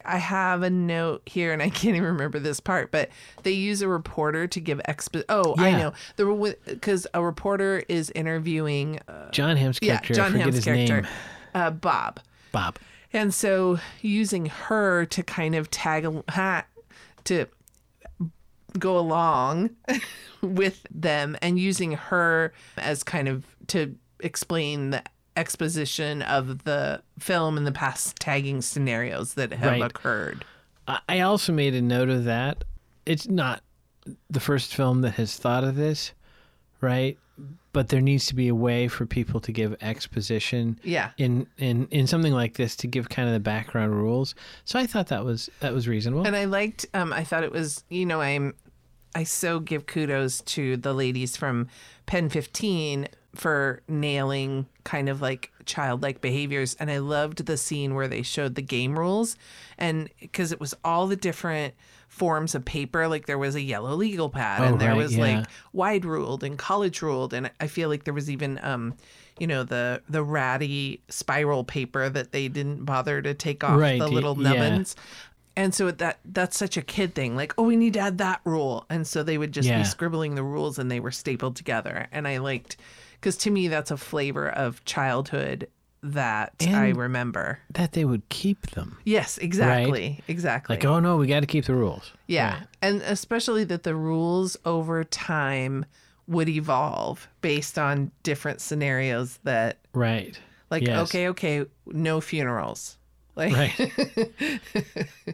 I 0.06 0.18
have 0.18 0.62
a 0.62 0.70
note 0.70 1.22
here, 1.26 1.52
and 1.52 1.62
I 1.62 1.68
can't 1.70 1.96
even 1.96 2.04
remember 2.04 2.38
this 2.38 2.60
part, 2.60 2.90
but 2.90 3.10
they 3.42 3.52
use 3.52 3.82
a 3.82 3.88
reporter 3.88 4.46
to 4.46 4.60
give 4.60 4.80
expo. 4.88 5.24
Oh, 5.28 5.54
I 5.58 5.72
know 5.72 5.92
the 6.16 6.56
because 6.66 7.06
a 7.14 7.22
reporter 7.22 7.82
is 7.88 8.10
interviewing. 8.10 9.00
Uh, 9.08 9.30
Jon 9.30 9.56
Hamm's 9.56 9.78
yeah, 9.82 10.00
Jon 10.00 10.34
Hamm's 10.34 10.56
his 10.56 10.64
character, 10.64 11.02
name. 11.02 11.10
uh, 11.54 11.70
Bob. 11.70 12.20
Bob. 12.52 12.78
And 13.12 13.32
so 13.32 13.78
using 14.02 14.46
her 14.46 15.06
to 15.06 15.22
kind 15.22 15.54
of 15.54 15.70
tag 15.70 16.06
to 17.24 17.46
go 18.78 18.98
along 18.98 19.70
with 20.42 20.86
them 20.90 21.36
and 21.40 21.58
using 21.58 21.92
her 21.92 22.52
as 22.76 23.02
kind 23.02 23.28
of 23.28 23.44
to 23.68 23.94
explain 24.20 24.90
the 24.90 25.02
exposition 25.36 26.22
of 26.22 26.64
the 26.64 27.02
film 27.18 27.56
and 27.56 27.66
the 27.66 27.72
past 27.72 28.16
tagging 28.16 28.62
scenarios 28.62 29.34
that 29.34 29.52
have 29.52 29.72
Right. 29.72 29.82
occurred. 29.82 30.44
I 31.08 31.20
also 31.20 31.52
made 31.52 31.74
a 31.74 31.82
note 31.82 32.08
of 32.08 32.24
that. 32.24 32.64
It's 33.04 33.28
not 33.28 33.60
the 34.30 34.40
first 34.40 34.74
film 34.74 35.00
that 35.00 35.12
has 35.14 35.36
thought 35.36 35.64
of 35.64 35.74
this, 35.76 36.12
right? 36.80 37.18
But 37.72 37.88
there 37.88 38.00
needs 38.00 38.26
to 38.26 38.34
be 38.34 38.48
a 38.48 38.54
way 38.54 38.86
for 38.88 39.04
people 39.04 39.40
to 39.40 39.52
give 39.52 39.76
exposition 39.82 40.78
Yeah. 40.84 41.10
in 41.18 41.46
in 41.58 41.88
in 41.90 42.06
something 42.06 42.32
like 42.32 42.54
this 42.54 42.76
to 42.76 42.86
give 42.86 43.08
kind 43.08 43.28
of 43.28 43.34
the 43.34 43.40
background 43.40 43.94
rules. 43.94 44.34
So 44.64 44.78
I 44.78 44.86
thought 44.86 45.08
that 45.08 45.24
was 45.24 45.50
that 45.60 45.74
was 45.74 45.86
reasonable. 45.88 46.26
And 46.26 46.34
I 46.36 46.44
liked 46.46 46.86
um 46.94 47.12
I 47.12 47.24
thought 47.24 47.42
it 47.44 47.52
was 47.52 47.84
you 47.90 48.06
know 48.06 48.20
I'm 48.22 48.54
I 49.14 49.24
so 49.24 49.60
give 49.60 49.86
kudos 49.86 50.40
to 50.42 50.76
the 50.76 50.94
ladies 50.94 51.36
from 51.36 51.66
PEN15 52.06 53.08
for 53.36 53.82
nailing 53.88 54.66
kind 54.84 55.08
of 55.08 55.20
like 55.20 55.50
childlike 55.64 56.20
behaviors 56.20 56.74
and 56.78 56.90
I 56.90 56.98
loved 56.98 57.46
the 57.46 57.56
scene 57.56 57.94
where 57.94 58.08
they 58.08 58.22
showed 58.22 58.54
the 58.54 58.62
game 58.62 58.98
rules 58.98 59.36
and 59.78 60.08
cuz 60.32 60.52
it 60.52 60.60
was 60.60 60.74
all 60.84 61.06
the 61.06 61.16
different 61.16 61.74
forms 62.08 62.54
of 62.54 62.64
paper 62.64 63.08
like 63.08 63.26
there 63.26 63.36
was 63.38 63.54
a 63.56 63.60
yellow 63.60 63.94
legal 63.94 64.30
pad 64.30 64.60
Oh, 64.60 64.64
and 64.64 64.80
there 64.80 64.90
right, 64.90 64.96
was 64.96 65.16
yeah. 65.16 65.38
like 65.38 65.46
wide 65.72 66.04
ruled 66.04 66.44
and 66.44 66.56
college 66.56 67.02
ruled 67.02 67.34
and 67.34 67.50
I 67.60 67.66
feel 67.66 67.88
like 67.88 68.04
there 68.04 68.14
was 68.14 68.30
even 68.30 68.58
um 68.62 68.94
you 69.38 69.46
know 69.46 69.64
the 69.64 70.02
the 70.08 70.22
ratty 70.22 71.02
spiral 71.08 71.64
paper 71.64 72.08
that 72.08 72.32
they 72.32 72.48
didn't 72.48 72.84
bother 72.84 73.20
to 73.22 73.34
take 73.34 73.62
off 73.64 73.78
Right, 73.80 73.98
the 73.98 74.08
little 74.08 74.40
yeah. 74.40 74.52
nubbins 74.52 74.94
and 75.56 75.74
so 75.74 75.90
that 75.90 76.20
that's 76.24 76.56
such 76.56 76.76
a 76.76 76.82
kid 76.82 77.14
thing. 77.14 77.34
Like, 77.34 77.54
oh, 77.56 77.62
we 77.62 77.76
need 77.76 77.94
to 77.94 78.00
add 78.00 78.18
that 78.18 78.42
rule. 78.44 78.84
And 78.90 79.06
so 79.06 79.22
they 79.22 79.38
would 79.38 79.52
just 79.52 79.66
Yeah. 79.66 79.78
be 79.78 79.84
scribbling 79.84 80.34
the 80.34 80.42
rules 80.42 80.78
and 80.78 80.90
they 80.90 81.00
were 81.00 81.10
stapled 81.10 81.56
together. 81.56 82.08
And 82.12 82.28
I 82.28 82.36
liked 82.36 82.76
because 83.26 83.36
to 83.38 83.50
me 83.50 83.66
that's 83.66 83.90
a 83.90 83.96
flavor 83.96 84.48
of 84.48 84.84
childhood 84.84 85.66
that 86.00 86.52
I 86.64 86.90
remember. 86.90 87.58
that 87.70 87.90
they 87.90 88.04
would 88.04 88.28
keep 88.28 88.70
them. 88.70 88.98
Yes, 89.02 89.36
exactly. 89.38 90.20
Exactly. 90.28 90.76
Like, 90.76 90.84
oh 90.84 91.00
no, 91.00 91.16
we 91.16 91.26
got 91.26 91.40
to 91.40 91.46
keep 91.46 91.64
the 91.64 91.74
rules. 91.74 92.12
yeah. 92.28 92.60
And 92.80 93.02
especially 93.02 93.64
that 93.64 93.82
the 93.82 93.96
rules 93.96 94.56
over 94.64 95.02
time 95.02 95.86
would 96.28 96.48
evolve 96.48 97.26
based 97.40 97.80
on 97.80 98.12
different 98.22 98.60
scenarios 98.60 99.40
that 99.42 99.78
Right. 99.92 100.38
like 100.70 100.86
Yes. 100.86 101.08
okay, 101.08 101.28
okay, 101.30 101.64
no 101.84 102.20
funerals. 102.20 102.96
Like 103.34 103.52
Right. 103.52 104.30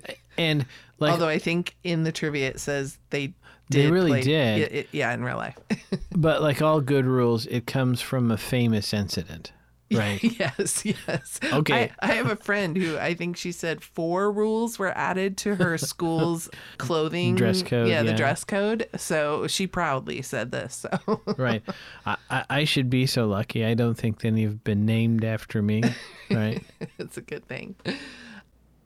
and 0.38 0.64
like 1.02 1.12
although 1.12 1.28
I 1.28 1.38
think 1.38 1.74
in 1.84 2.04
the 2.04 2.12
trivia 2.12 2.48
it 2.48 2.60
says 2.60 2.98
they 3.10 3.28
They 3.70 3.82
did 3.82 3.90
really 3.92 4.10
play- 4.10 4.22
did. 4.22 4.58
Yeah, 4.58 4.78
it- 4.78 4.88
yeah, 4.92 5.12
in 5.14 5.22
real 5.24 5.36
life. 5.36 5.58
but 6.16 6.42
like 6.42 6.62
all 6.62 6.80
good 6.80 7.04
rules, 7.06 7.46
it 7.46 7.66
comes 7.66 8.00
from 8.00 8.30
a 8.30 8.36
famous 8.36 8.92
incident. 8.94 9.52
Right. 9.92 10.22
yes, 10.24 10.86
yes. 10.86 11.38
Okay. 11.52 11.92
I, 12.00 12.12
I 12.12 12.12
have 12.14 12.30
a 12.30 12.36
friend 12.36 12.74
who 12.74 12.96
I 12.96 13.12
think 13.12 13.36
she 13.36 13.52
said 13.52 13.82
four 13.82 14.32
rules 14.32 14.78
were 14.78 14.96
added 14.96 15.36
to 15.44 15.56
her 15.56 15.76
school's 15.76 16.48
clothing 16.78 17.34
Dress 17.34 17.62
code, 17.62 17.88
Yeah, 17.88 18.02
the 18.02 18.14
dress 18.14 18.42
code. 18.42 18.88
So 18.96 19.46
she 19.48 19.66
proudly 19.66 20.22
said 20.22 20.50
this. 20.50 20.86
So 21.06 21.20
right. 21.36 21.62
I, 22.06 22.16
I, 22.30 22.44
I 22.48 22.64
should 22.64 22.88
be 22.88 23.04
so 23.04 23.26
lucky. 23.26 23.66
I 23.66 23.74
don't 23.74 23.92
think 23.92 24.24
any 24.24 24.44
have 24.44 24.64
been 24.64 24.86
named 24.86 25.26
after 25.26 25.60
me. 25.60 25.82
Right. 26.30 26.62
it's 26.98 27.18
a 27.18 27.22
good 27.22 27.46
thing. 27.46 27.74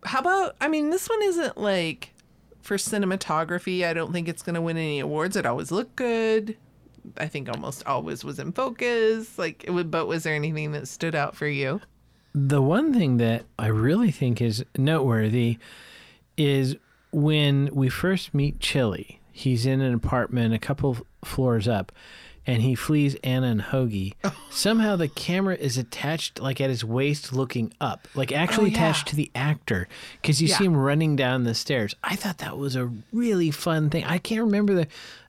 How 0.06 0.20
about? 0.20 0.56
I 0.60 0.68
mean, 0.68 0.90
this 0.90 1.08
one 1.08 1.22
isn't 1.22 1.58
like 1.58 2.14
for 2.62 2.76
cinematography. 2.76 3.84
I 3.84 3.92
don't 3.92 4.12
think 4.12 4.28
it's 4.28 4.42
going 4.42 4.54
to 4.54 4.60
win 4.62 4.76
any 4.76 5.00
awards. 5.00 5.36
It 5.36 5.46
always 5.46 5.70
looked 5.70 5.96
good. 5.96 6.56
I 7.16 7.26
think 7.28 7.48
almost 7.48 7.86
always 7.86 8.24
was 8.24 8.38
in 8.38 8.52
focus. 8.52 9.38
Like, 9.38 9.64
it 9.64 9.70
would, 9.70 9.90
but 9.90 10.06
was 10.06 10.24
there 10.24 10.34
anything 10.34 10.72
that 10.72 10.88
stood 10.88 11.14
out 11.14 11.36
for 11.36 11.46
you? 11.46 11.80
The 12.34 12.60
one 12.60 12.92
thing 12.92 13.16
that 13.18 13.44
I 13.58 13.68
really 13.68 14.10
think 14.10 14.40
is 14.40 14.64
noteworthy 14.76 15.58
is 16.36 16.76
when 17.12 17.70
we 17.72 17.88
first 17.88 18.34
meet 18.34 18.60
Chili. 18.60 19.20
He's 19.32 19.66
in 19.66 19.80
an 19.80 19.94
apartment 19.94 20.54
a 20.54 20.58
couple 20.58 20.98
floors 21.24 21.68
up 21.68 21.92
and 22.46 22.62
he 22.62 22.74
flees 22.74 23.16
Anna 23.24 23.48
and 23.48 23.60
Hoagie. 23.62 24.14
Oh. 24.24 24.34
Somehow 24.50 24.96
the 24.96 25.08
camera 25.08 25.54
is 25.56 25.76
attached 25.76 26.40
like 26.40 26.60
at 26.60 26.70
his 26.70 26.84
waist 26.84 27.32
looking 27.32 27.72
up, 27.80 28.08
like 28.14 28.32
actually 28.32 28.66
Oh, 28.66 28.68
yeah. 28.68 28.74
attached 28.76 29.08
to 29.08 29.16
the 29.16 29.30
actor 29.34 29.86
because 30.20 30.40
you 30.40 30.48
see 30.48 30.64
him 30.64 30.76
running 30.76 31.14
down 31.16 31.44
the 31.44 31.54
stairs. 31.54 31.94
I 32.02 32.16
thought 32.16 32.38
that 32.38 32.56
was 32.56 32.74
a 32.76 32.90
really 33.12 33.50
fun 33.50 33.90
thing. 33.90 34.04
I 34.04 34.18
can't 34.18 34.40
remember 34.42 34.74
the 34.74 34.86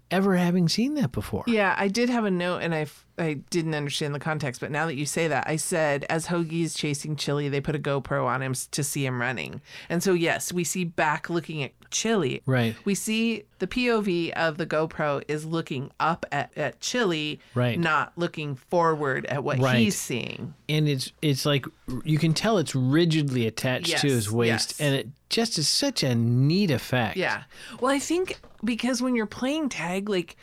ever 0.10 0.38
having 0.38 0.70
seen 0.70 0.94
that 0.96 1.12
before. 1.12 1.44
Yeah, 1.48 1.76
I 1.78 1.90
did 1.90 2.10
have 2.10 2.24
a 2.26 2.32
note 2.32 2.60
and 2.62 2.74
I, 2.74 2.82
f- 2.82 3.06
I 3.20 3.34
didn't 3.50 3.74
understand 3.74 4.14
the 4.14 4.20
context, 4.20 4.62
but 4.62 4.70
now 4.72 4.86
that 4.86 4.96
you 4.96 5.06
say 5.08 5.28
that, 5.28 5.48
I 5.48 5.56
said 5.56 6.06
as 6.10 6.28
Hoagie 6.28 6.62
is 6.64 6.76
chasing 6.76 7.16
Chili, 7.16 7.50
they 7.50 7.60
put 7.60 7.76
a 7.76 7.80
GoPro 7.80 8.26
on 8.26 8.42
him 8.44 8.54
to 8.72 8.84
see 8.84 9.06
him 9.06 9.20
running. 9.20 9.62
And 9.90 10.04
so, 10.04 10.14
yes, 10.14 10.54
we 10.54 10.64
see 10.64 10.84
back 10.86 11.30
looking 11.30 11.64
at 11.64 11.72
Chili. 11.90 12.44
Right. 12.46 12.76
We 12.86 12.94
see 12.94 13.44
the 13.60 13.66
POV 13.68 14.32
of 14.34 14.58
the 14.58 14.68
GoPro 14.68 15.24
is 15.28 15.46
looking 15.46 15.90
up 16.00 16.26
at, 16.32 16.52
at 16.58 16.80
Chili, 16.80 17.40
Right. 17.56 17.80
not 17.80 18.14
looking 18.18 18.56
forward 18.56 19.26
at 19.26 19.44
what 19.44 19.58
Right. 19.58 19.80
he's 19.80 19.98
seeing. 19.98 20.54
and 20.70 20.88
it's 20.90 21.12
it's 21.22 21.46
like 21.46 21.66
you 22.04 22.20
can 22.20 22.34
tell 22.34 22.58
it's 22.58 22.76
rigidly 22.76 23.48
attached 23.48 23.88
Yes, 23.88 24.02
to 24.02 24.08
his 24.08 24.30
waist 24.30 24.76
yes. 24.78 24.82
and 24.82 24.94
it 24.96 25.08
just 25.30 25.58
is 25.58 25.68
such 25.68 26.04
a 26.04 26.14
neat 26.14 26.70
effect 26.72 27.16
Yeah. 27.18 27.44
Well, 27.80 27.92
I 27.92 28.00
think 28.00 28.40
because 28.64 29.02
when 29.02 29.16
you're 29.16 29.26
playing 29.26 29.70
tag, 29.70 30.10
like 30.10 30.36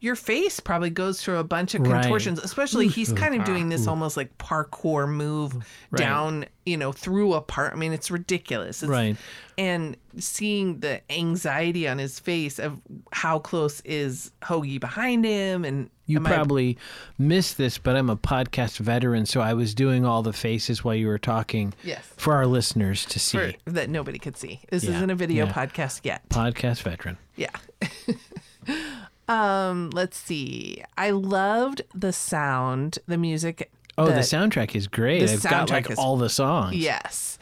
your 0.00 0.16
face 0.16 0.60
probably 0.60 0.90
goes 0.90 1.22
through 1.22 1.36
a 1.38 1.44
bunch 1.44 1.74
of 1.74 1.82
Right. 1.82 2.00
contortions, 2.02 2.38
especially 2.38 2.88
he's 2.88 3.12
kind 3.12 3.34
of 3.38 3.44
doing 3.44 3.68
this 3.68 3.86
almost 3.86 4.16
like 4.16 4.36
parkour 4.38 5.06
move 5.08 5.54
down, 5.94 6.46
you 6.64 6.76
know, 6.78 6.90
through 6.92 7.34
a 7.34 7.40
part. 7.42 7.72
I 7.72 7.76
mean, 7.76 7.92
it's 7.92 8.10
ridiculous. 8.10 8.82
It's, 8.82 8.90
Right. 8.90 9.16
And 9.58 9.96
seeing 10.18 10.80
the 10.80 11.02
anxiety 11.12 11.86
on 11.86 11.98
his 11.98 12.18
face 12.18 12.58
of 12.58 12.80
how 13.12 13.38
close 13.40 13.80
is 13.82 14.30
Hoagie 14.42 14.80
behind 14.80 15.24
him 15.26 15.64
and 15.66 15.90
you 16.06 16.16
am 16.16 16.26
I- 16.26 16.32
probably 16.34 16.78
missed 17.18 17.56
this 17.58 17.78
but 17.78 17.94
i'm 17.94 18.10
a 18.10 18.16
podcast 18.16 18.78
veteran 18.78 19.26
so 19.26 19.40
i 19.40 19.54
was 19.54 19.74
doing 19.76 20.04
all 20.04 20.22
the 20.24 20.32
faces 20.32 20.82
while 20.82 20.96
you 20.96 21.06
were 21.06 21.18
talking 21.18 21.72
Yes. 21.84 22.04
for 22.16 22.34
our 22.34 22.46
listeners 22.46 23.04
to 23.06 23.20
see 23.20 23.38
for, 23.64 23.70
that 23.70 23.88
nobody 23.90 24.18
could 24.18 24.36
see. 24.36 24.58
This 24.70 24.82
Yeah, 24.82 24.96
isn't 24.96 25.10
a 25.10 25.14
video 25.14 25.46
yeah. 25.46 25.52
podcast 25.52 26.00
yet. 26.02 26.28
podcast 26.30 26.82
veteran 26.82 27.16
Yeah. 27.36 27.50
um, 29.30 29.90
let's 29.90 30.16
see. 30.16 30.82
I 30.98 31.10
loved 31.10 31.82
the 31.94 32.12
sound, 32.12 32.98
the 33.06 33.16
music. 33.18 33.70
oh 33.98 34.06
the, 34.06 34.12
that- 34.12 34.24
soundtrack 34.24 34.74
is 34.74 34.86
great 34.88 35.26
the 35.26 35.32
i've 35.32 35.42
got 35.42 35.70
like 35.70 35.90
is- 35.90 35.98
all 35.98 36.16
the 36.16 36.28
songs 36.28 36.76
Yes. 36.76 37.38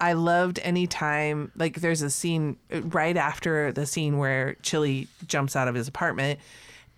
I 0.00 0.14
loved 0.14 0.58
any 0.64 0.88
time 0.88 1.52
like 1.54 1.74
there's 1.80 2.02
a 2.02 2.10
scene 2.10 2.56
right 2.70 3.16
after 3.16 3.70
the 3.70 3.86
scene 3.86 4.18
where 4.18 4.54
Chili 4.62 5.06
jumps 5.28 5.54
out 5.54 5.68
of 5.68 5.76
his 5.76 5.86
apartment 5.86 6.40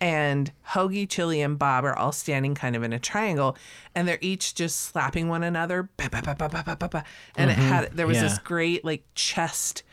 and 0.01 0.51
Hoagie, 0.69 1.07
Chili, 1.07 1.39
and 1.41 1.57
Bob 1.59 1.85
are 1.85 1.95
all 1.95 2.11
standing 2.11 2.55
kind 2.55 2.75
of 2.75 2.81
in 2.81 2.91
a 2.93 2.99
triangle 2.99 3.55
and 3.93 4.07
they're 4.07 4.17
each 4.21 4.55
just 4.55 4.77
slapping 4.81 5.29
one 5.29 5.43
another. 5.43 5.87
Ba, 5.97 6.09
ba, 6.09 6.21
ba, 6.23 6.35
ba, 6.35 6.49
ba, 6.49 6.63
ba, 6.65 6.75
ba, 6.75 6.89
ba. 6.89 7.03
And 7.37 7.51
it 7.51 7.57
had 7.57 7.91
there 7.91 8.07
was 8.07 8.19
this 8.19 8.33
Mm-hmm. 8.33 8.43
Great 8.47 8.83
like 8.83 9.03
chest 9.13 9.83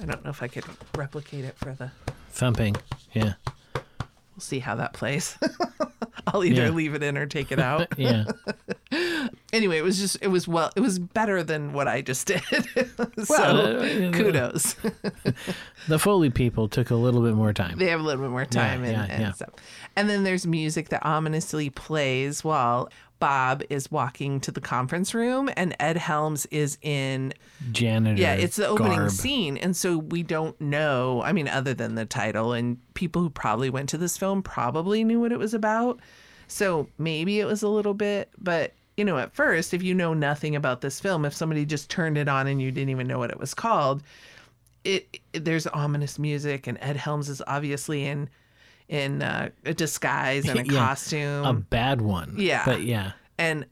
I 0.00 0.04
don't 0.06 0.22
know 0.24 0.30
if 0.30 0.40
I 0.42 0.46
could 0.48 0.64
replicate 0.96 1.44
it 1.44 1.56
for 1.56 1.72
the 1.74 1.90
thumping 2.30 2.76
yeah 3.14 3.32
We'll 4.38 4.42
see 4.44 4.60
how 4.60 4.76
that 4.76 4.92
plays. 4.92 5.36
I'll 6.28 6.44
either 6.44 6.66
Yeah. 6.66 6.70
leave 6.70 6.94
it 6.94 7.02
in 7.02 7.18
or 7.18 7.26
take 7.26 7.50
it 7.50 7.58
out. 7.70 7.88
yeah 7.98 8.24
anyway, 9.52 9.78
it 9.78 9.82
was 9.82 9.98
just 9.98 10.16
it 10.22 10.28
was 10.28 10.46
well, 10.46 10.70
it 10.76 10.80
was 10.80 11.00
better 11.00 11.42
than 11.42 11.72
what 11.72 11.88
I 11.88 12.02
just 12.02 12.28
did. 12.28 12.40
so 12.46 13.06
Well, 13.28 13.82
uh, 13.82 14.12
kudos. 14.12 14.76
The 15.88 15.98
Foley 15.98 16.30
people 16.30 16.68
took 16.68 16.90
a 16.90 16.94
little 16.94 17.20
bit 17.22 17.34
more 17.34 17.52
time. 17.52 17.78
they 17.78 17.86
have 17.88 17.98
a 17.98 18.02
little 18.04 18.22
bit 18.22 18.30
more 18.30 18.44
time 18.44 18.84
yeah, 18.84 18.90
and, 19.02 19.10
and 19.10 19.22
yeah. 19.22 19.32
stuff. 19.32 19.50
And 19.96 20.08
then 20.08 20.22
there's 20.22 20.46
music 20.46 20.90
that 20.90 21.04
ominously 21.04 21.68
plays 21.70 22.44
while 22.44 22.88
Bob 23.18 23.62
is 23.70 23.90
walking 23.90 24.40
to 24.40 24.50
the 24.52 24.60
conference 24.60 25.14
room 25.14 25.50
and 25.56 25.74
Ed 25.80 25.96
Helms 25.96 26.46
is 26.46 26.78
in 26.82 27.32
Janitor. 27.72 28.20
Yeah, 28.20 28.34
it's 28.34 28.56
the 28.56 28.66
opening 28.68 28.98
garb. 28.98 29.10
scene. 29.10 29.56
And 29.56 29.76
so 29.76 29.98
we 29.98 30.22
don't 30.22 30.60
know, 30.60 31.22
I 31.22 31.32
mean, 31.32 31.48
other 31.48 31.74
than 31.74 31.94
the 31.94 32.06
title, 32.06 32.52
and 32.52 32.78
people 32.94 33.22
who 33.22 33.30
probably 33.30 33.70
went 33.70 33.88
to 33.90 33.98
this 33.98 34.16
film 34.16 34.42
probably 34.42 35.04
knew 35.04 35.20
what 35.20 35.32
it 35.32 35.38
was 35.38 35.54
about. 35.54 36.00
So 36.46 36.88
maybe 36.98 37.40
it 37.40 37.44
was 37.46 37.62
a 37.62 37.68
little 37.68 37.94
bit, 37.94 38.30
but 38.38 38.72
you 38.96 39.04
know, 39.04 39.18
at 39.18 39.32
first, 39.32 39.72
if 39.74 39.82
you 39.82 39.94
know 39.94 40.12
nothing 40.12 40.56
about 40.56 40.80
this 40.80 40.98
film, 40.98 41.24
if 41.24 41.32
somebody 41.32 41.64
just 41.64 41.88
turned 41.88 42.18
it 42.18 42.26
on 42.28 42.46
and 42.48 42.60
you 42.60 42.72
didn't 42.72 42.88
even 42.90 43.06
know 43.06 43.18
what 43.18 43.30
it 43.30 43.38
was 43.38 43.54
called, 43.54 44.02
it, 44.84 45.18
it- 45.32 45.44
there's 45.44 45.66
ominous 45.68 46.18
music, 46.18 46.66
and 46.66 46.78
Ed 46.80 46.96
Helms 46.96 47.28
is 47.28 47.42
obviously 47.46 48.04
in 48.06 48.28
in 48.88 49.22
uh, 49.22 49.50
a 49.64 49.74
disguise 49.74 50.48
and 50.48 50.60
a 50.60 50.64
Yeah, 50.72 50.78
costume 50.78 51.44
A 51.44 51.52
bad 51.52 52.00
one. 52.00 52.34
Yeah. 52.38 52.64
But 52.64 52.82
yeah. 52.82 53.12
and 53.36 53.66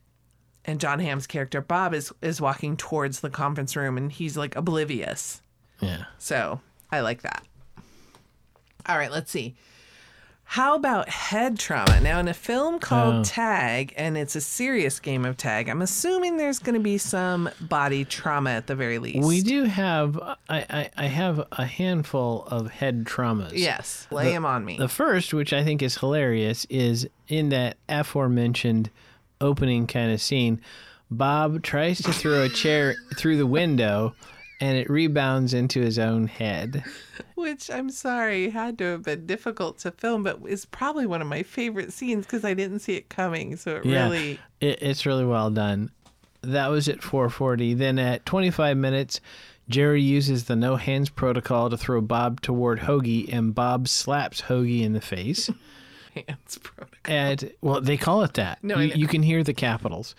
and 0.64 0.80
Jon 0.80 0.98
Hamm's 0.98 1.26
character 1.26 1.60
Bob 1.60 1.94
is 1.94 2.12
is 2.22 2.40
walking 2.40 2.76
towards 2.76 3.20
the 3.20 3.30
conference 3.30 3.76
room 3.76 3.96
and 3.96 4.12
he's 4.12 4.36
like 4.36 4.56
oblivious. 4.56 5.40
Yeah. 5.80 6.04
So 6.18 6.60
I 6.90 7.00
like 7.00 7.22
that. 7.22 7.44
All 8.88 8.96
right, 8.96 9.10
let's 9.10 9.30
see. 9.30 9.56
How 10.48 10.76
about 10.76 11.08
head 11.08 11.58
trauma? 11.58 12.00
Now, 12.00 12.18
in 12.20 12.28
a 12.28 12.34
film 12.34 12.78
called 12.78 13.14
Oh. 13.16 13.22
Tag, 13.24 13.92
and 13.96 14.16
it's 14.16 14.36
a 14.36 14.40
serious 14.40 15.00
game 15.00 15.24
of 15.24 15.36
tag, 15.36 15.68
I'm 15.68 15.82
assuming 15.82 16.36
there's 16.36 16.60
going 16.60 16.74
to 16.76 16.80
be 16.80 16.98
some 16.98 17.50
body 17.60 18.04
trauma 18.04 18.50
at 18.50 18.66
the 18.68 18.74
very 18.76 18.98
least. 18.98 19.26
We 19.26 19.42
do 19.42 19.64
have 19.64 20.16
I, 20.18 20.36
I, 20.48 20.90
I 20.96 21.06
have 21.06 21.46
a 21.52 21.64
handful 21.66 22.44
of 22.46 22.70
head 22.70 23.04
traumas. 23.04 23.52
Yes, 23.54 24.06
lay 24.10 24.30
them 24.32 24.46
on 24.46 24.64
me. 24.64 24.78
The 24.78 24.88
first, 24.88 25.34
which 25.34 25.52
I 25.52 25.62
think 25.64 25.82
is 25.82 25.98
hilarious, 25.98 26.64
is 26.70 27.08
in 27.28 27.48
that 27.50 27.76
aforementioned 27.88 28.90
opening 29.40 29.86
kind 29.86 30.12
of 30.12 30.22
scene. 30.22 30.60
Bob 31.10 31.62
tries 31.62 31.98
to 32.02 32.12
throw 32.12 32.42
a 32.42 32.48
chair 32.48 32.94
through 33.16 33.36
the 33.36 33.46
window 33.46 34.14
and 34.60 34.76
it 34.78 34.88
rebounds 34.88 35.52
into 35.54 35.80
his 35.80 35.98
own 35.98 36.26
head. 36.26 36.82
Which 37.34 37.70
I'm 37.70 37.90
sorry 37.90 38.50
had 38.50 38.78
to 38.78 38.84
have 38.84 39.02
been 39.02 39.26
difficult 39.26 39.78
to 39.80 39.90
film, 39.90 40.22
but 40.22 40.40
is 40.46 40.64
probably 40.64 41.06
one 41.06 41.20
of 41.20 41.28
my 41.28 41.42
favorite 41.42 41.92
scenes 41.92 42.24
because 42.26 42.44
I 42.44 42.54
didn't 42.54 42.78
see 42.80 42.94
it 42.94 43.08
coming. 43.08 43.56
So 43.56 43.76
it 43.76 43.84
Yeah. 43.84 44.04
really. 44.04 44.40
It, 44.60 44.82
it's 44.82 45.04
really 45.06 45.24
well 45.26 45.50
done. 45.50 45.90
That 46.42 46.68
was 46.68 46.88
at 46.88 47.02
440. 47.02 47.74
Then 47.74 47.98
at 47.98 48.24
25 48.24 48.76
minutes, 48.76 49.20
Jerry 49.68 50.00
uses 50.02 50.44
the 50.44 50.56
no 50.56 50.76
hands 50.76 51.10
protocol 51.10 51.68
to 51.70 51.76
throw 51.76 52.00
Bob 52.00 52.40
toward 52.40 52.80
Hoagie, 52.80 53.32
and 53.32 53.54
Bob 53.54 53.88
slaps 53.88 54.42
Hoagie 54.42 54.82
in 54.82 54.92
the 54.92 55.00
face. 55.00 55.50
Hands 56.28 56.58
protocol. 56.62 57.14
And 57.14 57.52
well, 57.60 57.80
they 57.80 57.96
call 57.96 58.22
it 58.22 58.34
that. 58.34 58.62
No, 58.62 58.78
you, 58.78 58.92
you 58.94 59.06
can 59.06 59.22
hear 59.22 59.42
the 59.44 59.54
capitals. 59.54 60.14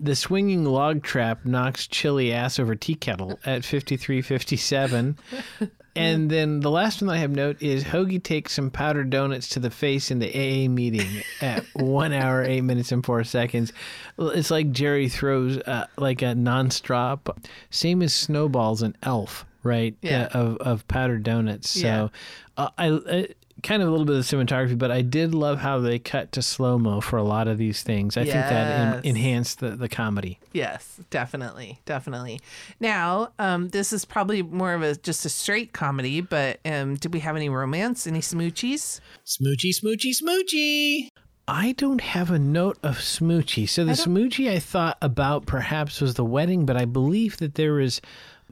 The 0.00 0.14
swinging 0.14 0.64
log 0.64 1.02
trap 1.02 1.44
knocks 1.44 1.86
Chili 1.88 2.32
ass 2.32 2.58
over 2.60 2.74
tea 2.76 2.94
kettle 2.94 3.38
at 3.44 3.62
53.57. 3.62 5.16
and 5.96 6.30
then 6.30 6.60
the 6.60 6.70
last 6.70 7.00
one 7.02 7.08
that 7.08 7.14
I 7.14 7.18
have 7.18 7.32
note 7.32 7.60
is 7.60 7.82
Hoagie 7.84 8.22
takes 8.22 8.52
some 8.52 8.70
powdered 8.70 9.10
donuts 9.10 9.48
to 9.50 9.60
the 9.60 9.70
face 9.70 10.10
in 10.12 10.20
the 10.20 10.28
AA 10.28 10.68
meeting 10.68 11.08
at 11.40 11.64
one 11.74 12.12
hour, 12.12 12.44
eight 12.44 12.60
minutes, 12.60 12.92
and 12.92 13.04
four 13.04 13.24
seconds. 13.24 13.72
It's 14.18 14.50
like 14.52 14.70
Jerry 14.70 15.08
throws 15.08 15.58
uh, 15.58 15.86
like 15.96 16.22
a 16.22 16.26
nonstop, 16.26 17.36
same 17.70 18.02
as 18.02 18.14
snowballs 18.14 18.82
and 18.82 18.96
Elf, 19.02 19.44
right? 19.64 19.96
Yeah. 20.02 20.28
Uh, 20.32 20.38
of, 20.38 20.56
of 20.58 20.88
powdered 20.88 21.24
donuts. 21.24 21.70
So 21.70 21.80
Yeah. 21.88 22.08
uh, 22.56 22.68
I. 22.78 23.28
Kind 23.62 23.82
of 23.82 23.88
a 23.88 23.90
little 23.90 24.06
bit 24.06 24.16
of 24.16 24.22
cinematography, 24.24 24.78
but 24.78 24.90
I 24.92 25.02
did 25.02 25.34
love 25.34 25.58
how 25.58 25.80
they 25.80 25.98
cut 25.98 26.30
to 26.32 26.42
slow 26.42 26.78
mo 26.78 27.00
for 27.00 27.16
a 27.16 27.24
lot 27.24 27.48
of 27.48 27.58
these 27.58 27.82
things. 27.82 28.16
I 28.16 28.22
think 28.22 28.34
that 28.34 28.96
en- 28.96 29.04
enhanced 29.04 29.58
the, 29.58 29.70
the 29.70 29.88
comedy. 29.88 30.38
Yes, 30.52 31.00
definitely, 31.10 31.80
definitely. 31.84 32.40
Now, 32.78 33.32
um, 33.38 33.68
this 33.70 33.92
is 33.92 34.04
probably 34.04 34.42
more 34.42 34.74
of 34.74 34.82
a 34.82 34.94
just 34.94 35.24
a 35.24 35.28
straight 35.28 35.72
comedy, 35.72 36.20
but 36.20 36.60
um, 36.64 36.94
did 36.94 37.12
we 37.12 37.20
have 37.20 37.34
any 37.34 37.48
romance, 37.48 38.06
any 38.06 38.20
smoochies? 38.20 39.00
Smoochy, 39.26 39.70
smoochy, 39.74 40.12
smoochy. 40.22 41.08
I 41.48 41.72
don't 41.72 42.02
have 42.02 42.30
a 42.30 42.38
note 42.38 42.78
of 42.82 42.98
smoochy. 42.98 43.66
So 43.68 43.84
the 43.84 43.92
smoochy 43.92 44.50
I 44.50 44.58
thought 44.58 44.98
about 45.00 45.46
perhaps 45.46 46.00
was 46.00 46.14
the 46.14 46.24
wedding, 46.24 46.66
but 46.66 46.76
I 46.76 46.84
believe 46.84 47.38
that 47.38 47.54
there 47.54 47.72
was 47.72 48.02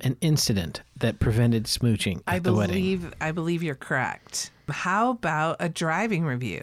an 0.01 0.17
incident 0.21 0.81
that 0.97 1.21
prevented 1.21 1.65
smooching 1.65 2.19
at 2.27 2.35
I 2.35 2.39
the 2.39 2.55
wedding. 2.55 2.75
believe 2.75 3.15
I 3.21 3.33
believe 3.33 3.63
you're 3.63 3.75
correct. 3.75 4.51
How 4.69 5.11
about 5.11 5.57
a 5.61 5.69
driving 5.69 6.25
review? 6.25 6.63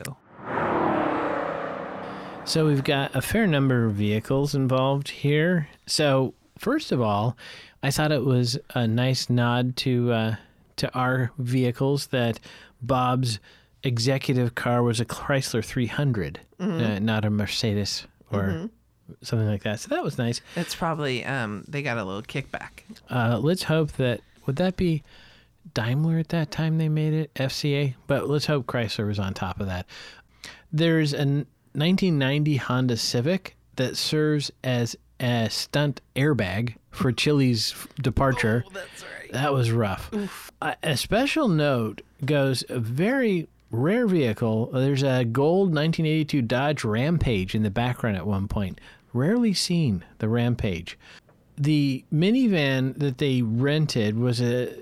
So 2.45 2.65
we've 2.65 2.83
got 2.83 3.15
a 3.15 3.21
fair 3.21 3.47
number 3.47 3.85
of 3.85 3.93
vehicles 3.93 4.53
involved 4.53 5.07
here. 5.09 5.69
So 5.85 6.33
first 6.57 6.91
of 6.91 7.01
all, 7.01 7.37
I 7.81 7.89
thought 7.91 8.11
it 8.11 8.25
was 8.25 8.59
a 8.75 8.85
nice 8.85 9.29
nod 9.29 9.77
to 9.77 10.11
uh, 10.11 10.35
to 10.77 10.93
our 10.93 11.31
vehicles 11.37 12.07
that 12.07 12.39
Bob's 12.81 13.39
executive 13.83 14.55
car 14.55 14.83
was 14.83 14.99
a 14.99 15.05
Chrysler 15.05 15.63
300, 15.63 16.39
uh, 16.59 16.99
not 16.99 17.23
a 17.25 17.29
Mercedes 17.29 18.07
or 18.31 18.69
something 19.21 19.47
like 19.47 19.63
that. 19.63 19.79
So 19.79 19.89
that 19.89 20.03
was 20.03 20.17
nice. 20.17 20.41
It's 20.55 20.75
probably 20.75 21.23
um, 21.25 21.63
they 21.67 21.81
got 21.81 21.97
a 21.97 22.03
little 22.03 22.23
kickback. 22.23 22.69
Uh, 23.09 23.39
let's 23.41 23.63
hope 23.63 23.93
that 23.93 24.21
would 24.45 24.57
that 24.57 24.75
be 24.75 25.03
Daimler 25.73 26.19
at 26.19 26.29
that 26.29 26.51
time 26.51 26.77
they 26.77 26.89
made 26.89 27.13
it 27.13 27.33
FCA, 27.35 27.95
but 28.07 28.29
let's 28.29 28.45
hope 28.45 28.65
Chrysler 28.65 29.07
was 29.07 29.19
on 29.19 29.33
top 29.33 29.59
of 29.59 29.67
that. 29.67 29.85
There's 30.71 31.13
a 31.13 31.45
1990 31.75 32.57
Honda 32.57 32.97
Civic 32.97 33.55
that 33.75 33.97
serves 33.97 34.51
as 34.63 34.95
a 35.19 35.49
stunt 35.49 36.01
airbag 36.15 36.75
for 36.91 37.11
Chili's 37.11 37.73
departure. 38.01 38.63
Oh, 38.67 38.71
that's 38.73 39.03
right. 39.03 39.31
That 39.31 39.53
was 39.53 39.71
rough. 39.71 40.11
A, 40.61 40.75
a 40.83 40.97
special 40.97 41.47
note 41.47 42.01
goes 42.23 42.63
a 42.69 42.79
very 42.79 43.47
rare 43.71 44.07
vehicle. 44.07 44.67
There's 44.67 45.03
a 45.03 45.25
gold 45.25 45.73
1982 45.73 46.41
Dodge 46.43 46.83
Rampage 46.83 47.55
in 47.55 47.63
the 47.63 47.71
background 47.71 48.17
at 48.17 48.27
one 48.27 48.47
point. 48.47 48.79
Rarely 49.13 49.53
seen, 49.53 50.03
the 50.19 50.29
Rampage. 50.29 50.97
The 51.57 52.03
minivan 52.11 52.97
that 52.97 53.19
they 53.19 53.41
rented 53.41 54.17
was 54.17 54.41
a 54.41 54.75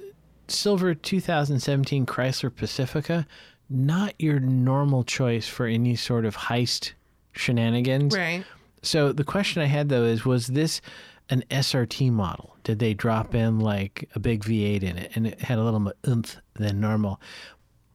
silver 0.52 0.94
2017 0.94 2.06
Chrysler 2.06 2.56
Pacifica. 2.56 3.26
Not 3.70 4.14
your 4.20 4.40
normal 4.40 5.04
choice 5.04 5.48
for 5.48 5.66
any 5.66 5.96
sort 5.96 6.26
of 6.26 6.36
heist 6.36 6.92
shenanigans. 7.32 8.16
Right. 8.16 8.44
So 8.82 9.12
the 9.12 9.24
question 9.24 9.62
I 9.62 9.66
had 9.66 9.90
though 9.90 10.04
is, 10.04 10.26
was 10.26 10.48
this 10.48 10.82
an 11.30 11.44
SRT 11.50 12.12
model? 12.12 12.58
Did 12.64 12.80
they 12.80 12.94
drop 12.94 13.34
in 13.34 13.60
like 13.60 14.10
a 14.16 14.20
big 14.20 14.44
V8 14.44 14.84
in 14.84 14.98
it, 14.98 15.12
and 15.16 15.26
it 15.28 15.42
had 15.42 15.58
a 15.58 15.64
little 15.64 15.80
more 15.80 15.94
oomph 16.08 16.38
than 16.56 16.82
normal? 16.82 17.22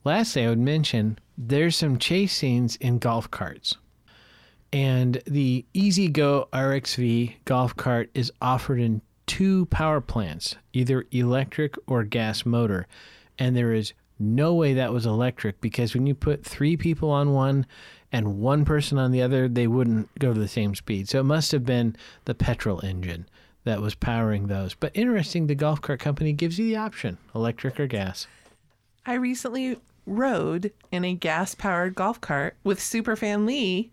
Lastly, 0.05 0.45
I 0.45 0.49
would 0.49 0.59
mention 0.59 1.19
there's 1.37 1.77
some 1.77 1.99
chase 1.99 2.33
scenes 2.33 2.77
in 2.77 2.99
golf 2.99 3.31
carts, 3.31 3.77
and 4.73 5.21
the 5.27 5.67
E-Z-GO 5.75 6.49
RXV 6.53 7.35
golf 7.45 7.77
cart 7.77 8.11
is 8.15 8.33
offered 8.41 8.81
in 8.81 9.03
two 9.27 9.67
power 9.67 10.01
plants, 10.01 10.57
either 10.73 11.05
electric 11.11 11.75
or 11.87 12.05
gas 12.05 12.47
motor, 12.47 12.87
and 13.39 13.57
there 13.57 13.73
is 13.73 13.93
no 14.19 14.55
way 14.55 14.73
that 14.75 14.93
was 14.93 15.05
electric 15.05 15.61
because 15.61 15.93
when 15.95 16.07
you 16.07 16.15
put 16.15 16.45
three 16.45 16.77
people 16.77 17.11
on 17.11 17.33
one 17.33 17.67
and 18.13 18.39
one 18.39 18.65
person 18.65 18.97
on 18.99 19.11
the 19.11 19.21
other, 19.21 19.47
they 19.49 19.67
wouldn't 19.67 20.09
go 20.19 20.33
to 20.33 20.41
the 20.41 20.49
same 20.49 20.75
speed. 20.75 21.09
So 21.09 21.21
it 21.21 21.25
must 21.25 21.53
have 21.53 21.65
been 21.67 21.97
the 22.25 22.35
petrol 22.35 22.83
engine 22.85 23.29
that 23.65 23.83
was 23.83 23.95
powering 23.95 24.47
those. 24.47 24.75
But 24.75 24.93
interesting, 24.95 25.49
the 25.49 25.55
golf 25.55 25.83
cart 25.83 26.01
company 26.01 26.33
gives 26.33 26.59
you 26.59 26.65
the 26.67 26.77
option 26.77 27.19
electric 27.35 27.79
or 27.79 27.87
gas. 27.87 28.27
I 29.05 29.15
recently 29.15 29.77
rode 30.07 30.73
in 30.93 31.05
a 31.05 31.15
gas 31.15 31.55
powered 31.55 31.95
golf 31.95 32.21
cart 32.21 32.57
with 32.65 32.79
Superfan 32.79 33.45
Lee, 33.45 33.91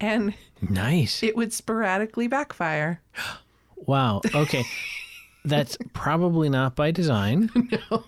and 0.00 0.34
Nice. 0.60 1.22
it 1.22 1.36
would 1.36 1.52
sporadically 1.52 2.26
backfire. 2.26 3.00
Wow. 3.86 4.20
Okay. 4.34 4.64
That's 5.44 5.76
probably 5.92 6.48
not 6.48 6.74
by 6.76 6.90
design. 6.90 7.50
No. 7.90 8.04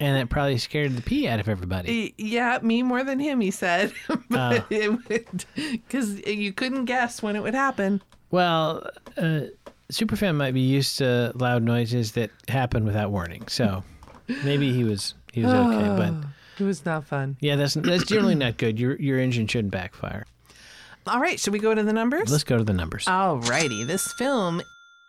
And 0.00 0.16
it 0.16 0.30
probably 0.30 0.58
scared 0.58 0.96
the 0.96 1.02
pee 1.02 1.28
out 1.28 1.38
of 1.38 1.48
everybody. 1.48 2.12
Yeah, 2.18 2.58
me 2.60 2.82
more 2.82 3.04
than 3.04 3.20
him, 3.20 3.40
he 3.40 3.52
said. 3.52 3.92
but 4.30 4.66
it 4.68 4.90
would, 4.90 5.44
because 5.54 6.18
you 6.26 6.52
couldn't 6.52 6.86
guess 6.86 7.22
when 7.22 7.36
it 7.36 7.42
would 7.42 7.54
happen. 7.54 8.02
Well, 8.32 8.84
uh, 9.16 9.42
Superfan 9.92 10.34
might 10.34 10.54
be 10.54 10.60
used 10.60 10.98
to 10.98 11.30
loud 11.36 11.62
noises 11.62 12.12
that 12.12 12.30
happen 12.48 12.84
without 12.84 13.12
warning. 13.12 13.46
So 13.46 13.84
maybe 14.42 14.72
he 14.72 14.82
was 14.82 15.14
he 15.32 15.44
was 15.44 15.52
okay. 15.52 15.88
But 15.96 16.14
It 16.60 16.64
was 16.66 16.84
not 16.84 17.06
fun. 17.06 17.36
yeah, 17.40 17.54
that's 17.54 17.74
that's 17.74 18.04
generally 18.04 18.34
not 18.34 18.56
good. 18.56 18.80
Your 18.80 18.96
your 18.96 19.20
engine 19.20 19.46
shouldn't 19.46 19.72
backfire. 19.72 20.24
All 21.06 21.20
right, 21.20 21.38
should 21.38 21.52
we 21.52 21.60
go 21.60 21.74
to 21.76 21.82
the 21.84 21.92
numbers? 21.92 22.28
Let's 22.32 22.44
go 22.44 22.58
to 22.58 22.64
the 22.64 22.72
numbers. 22.72 23.06
All 23.06 23.38
righty. 23.38 23.84
this 23.84 24.12
film 24.14 24.62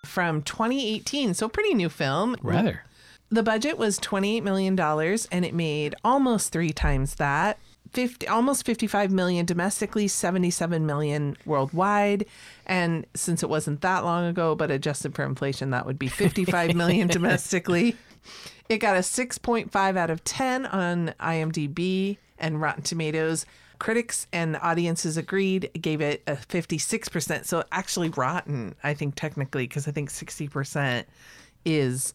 from 0.06 0.42
2018, 0.42 1.34
so 1.34 1.48
pretty 1.48 1.74
new 1.74 1.90
film. 1.90 2.36
Rather. 2.42 2.84
The 3.30 3.44
budget 3.44 3.78
was 3.78 4.00
$28 4.00 4.44
million 4.44 4.80
and 4.80 5.46
it 5.46 5.54
made 5.54 5.96
almost 6.04 6.52
three 6.52 6.72
times 6.72 7.16
that. 7.16 7.58
50, 7.94 8.28
almost 8.28 8.66
55 8.66 9.12
million 9.12 9.46
domestically, 9.46 10.08
77 10.08 10.86
million 10.86 11.38
worldwide. 11.46 12.26
And 12.66 13.06
since 13.14 13.44
it 13.44 13.50
wasn't 13.50 13.82
that 13.82 14.04
long 14.04 14.26
ago, 14.26 14.56
but 14.56 14.72
adjusted 14.72 15.14
for 15.16 15.24
inflation, 15.24 15.70
that 15.72 15.86
would 15.86 16.00
be 16.00 16.08
55 16.08 16.76
million 16.76 17.08
domestically. 17.08 17.96
It 18.70 18.78
got 18.78 18.96
a 18.96 19.00
6.5 19.00 19.98
out 19.98 20.10
of 20.10 20.24
10 20.24 20.66
on 20.66 21.14
IMDb 21.20 22.18
and 22.40 22.62
Rotten 22.62 22.84
Tomatoes. 22.84 23.46
Critics 23.84 24.28
and 24.32 24.56
audiences 24.62 25.18
agreed, 25.18 25.70
gave 25.82 26.00
it 26.00 26.24
a 26.26 26.38
56%. 26.38 27.44
So 27.44 27.66
actually 27.70 28.08
rotten, 28.08 28.76
I 28.82 28.94
think 28.94 29.16
technically, 29.16 29.68
because 29.68 29.90
I 29.90 29.92
think 29.92 30.10
60% 30.10 31.04
is 31.66 32.14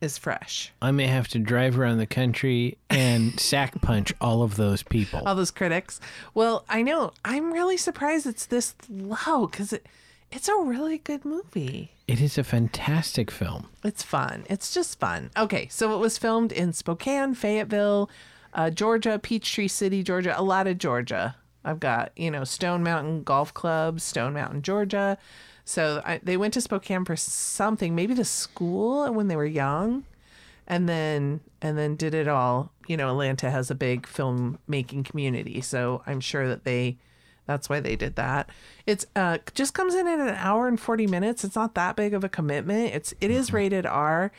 is 0.00 0.18
fresh. 0.18 0.72
I 0.82 0.90
may 0.90 1.06
have 1.06 1.28
to 1.28 1.38
drive 1.38 1.78
around 1.78 1.98
the 1.98 2.08
country 2.08 2.76
and 2.90 3.38
sack 3.40 3.80
punch 3.82 4.12
all 4.20 4.42
of 4.42 4.56
those 4.56 4.82
people. 4.82 5.22
All 5.24 5.36
those 5.36 5.52
critics. 5.52 6.00
Well, 6.34 6.64
I 6.68 6.82
know. 6.82 7.12
I'm 7.24 7.52
really 7.52 7.76
surprised 7.76 8.26
it's 8.26 8.46
this 8.46 8.74
low 8.90 9.46
because 9.46 9.72
it, 9.72 9.86
it's 10.32 10.48
a 10.48 10.56
really 10.56 10.98
good 10.98 11.24
movie. 11.24 11.92
It 12.08 12.20
is 12.20 12.36
a 12.36 12.42
fantastic 12.42 13.30
film. 13.30 13.68
It's 13.84 14.02
fun. 14.02 14.44
It's 14.50 14.74
just 14.74 14.98
fun. 14.98 15.30
Okay, 15.36 15.68
so 15.68 15.94
it 15.94 15.98
was 15.98 16.18
filmed 16.18 16.50
in 16.50 16.72
Spokane, 16.72 17.34
Fayetteville, 17.34 18.10
uh, 18.58 18.70
Georgia, 18.70 19.20
Peachtree 19.20 19.68
City, 19.68 20.02
Georgia, 20.02 20.34
a 20.36 20.42
lot 20.42 20.66
of 20.66 20.78
Georgia. 20.78 21.36
I've 21.64 21.78
got, 21.78 22.10
you 22.16 22.28
know, 22.28 22.42
Stone 22.42 22.82
Mountain 22.82 23.22
Golf 23.22 23.54
Club, 23.54 24.00
Stone 24.00 24.34
Mountain, 24.34 24.62
Georgia. 24.62 25.16
So 25.64 26.02
I, 26.04 26.18
they 26.24 26.36
went 26.36 26.54
to 26.54 26.60
Spokane 26.60 27.04
for 27.04 27.14
something, 27.14 27.94
maybe 27.94 28.14
the 28.14 28.24
school 28.24 29.12
when 29.12 29.28
they 29.28 29.36
were 29.36 29.46
young, 29.46 30.02
and 30.66 30.88
then 30.88 31.38
and 31.62 31.78
then 31.78 31.94
did 31.94 32.14
it 32.14 32.26
all. 32.26 32.72
You 32.88 32.96
know, 32.96 33.08
Atlanta 33.10 33.48
has 33.48 33.70
a 33.70 33.76
big 33.76 34.08
filmmaking 34.08 35.04
community, 35.04 35.60
so 35.60 36.02
I'm 36.04 36.18
sure 36.20 36.48
that 36.48 36.64
they 36.64 36.96
that's 37.46 37.68
why 37.68 37.78
they 37.78 37.94
did 37.94 38.16
that. 38.16 38.50
It's 38.86 39.06
uh 39.14 39.38
just 39.54 39.72
comes 39.72 39.94
in 39.94 40.08
at 40.08 40.18
an 40.18 40.34
hour 40.34 40.66
and 40.66 40.80
40 40.80 41.06
minutes. 41.06 41.44
It's 41.44 41.54
not 41.54 41.76
that 41.76 41.94
big 41.94 42.12
of 42.12 42.24
a 42.24 42.28
commitment. 42.28 42.92
It's 42.92 43.14
it 43.20 43.30
is 43.30 43.52
rated 43.52 43.86
R. 43.86 44.32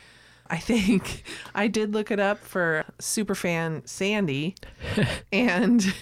I 0.50 0.56
think 0.58 1.22
I 1.54 1.68
did 1.68 1.94
look 1.94 2.10
it 2.10 2.18
up 2.20 2.38
for 2.38 2.84
superfan 2.98 3.86
Sandy, 3.88 4.54
and 5.32 5.94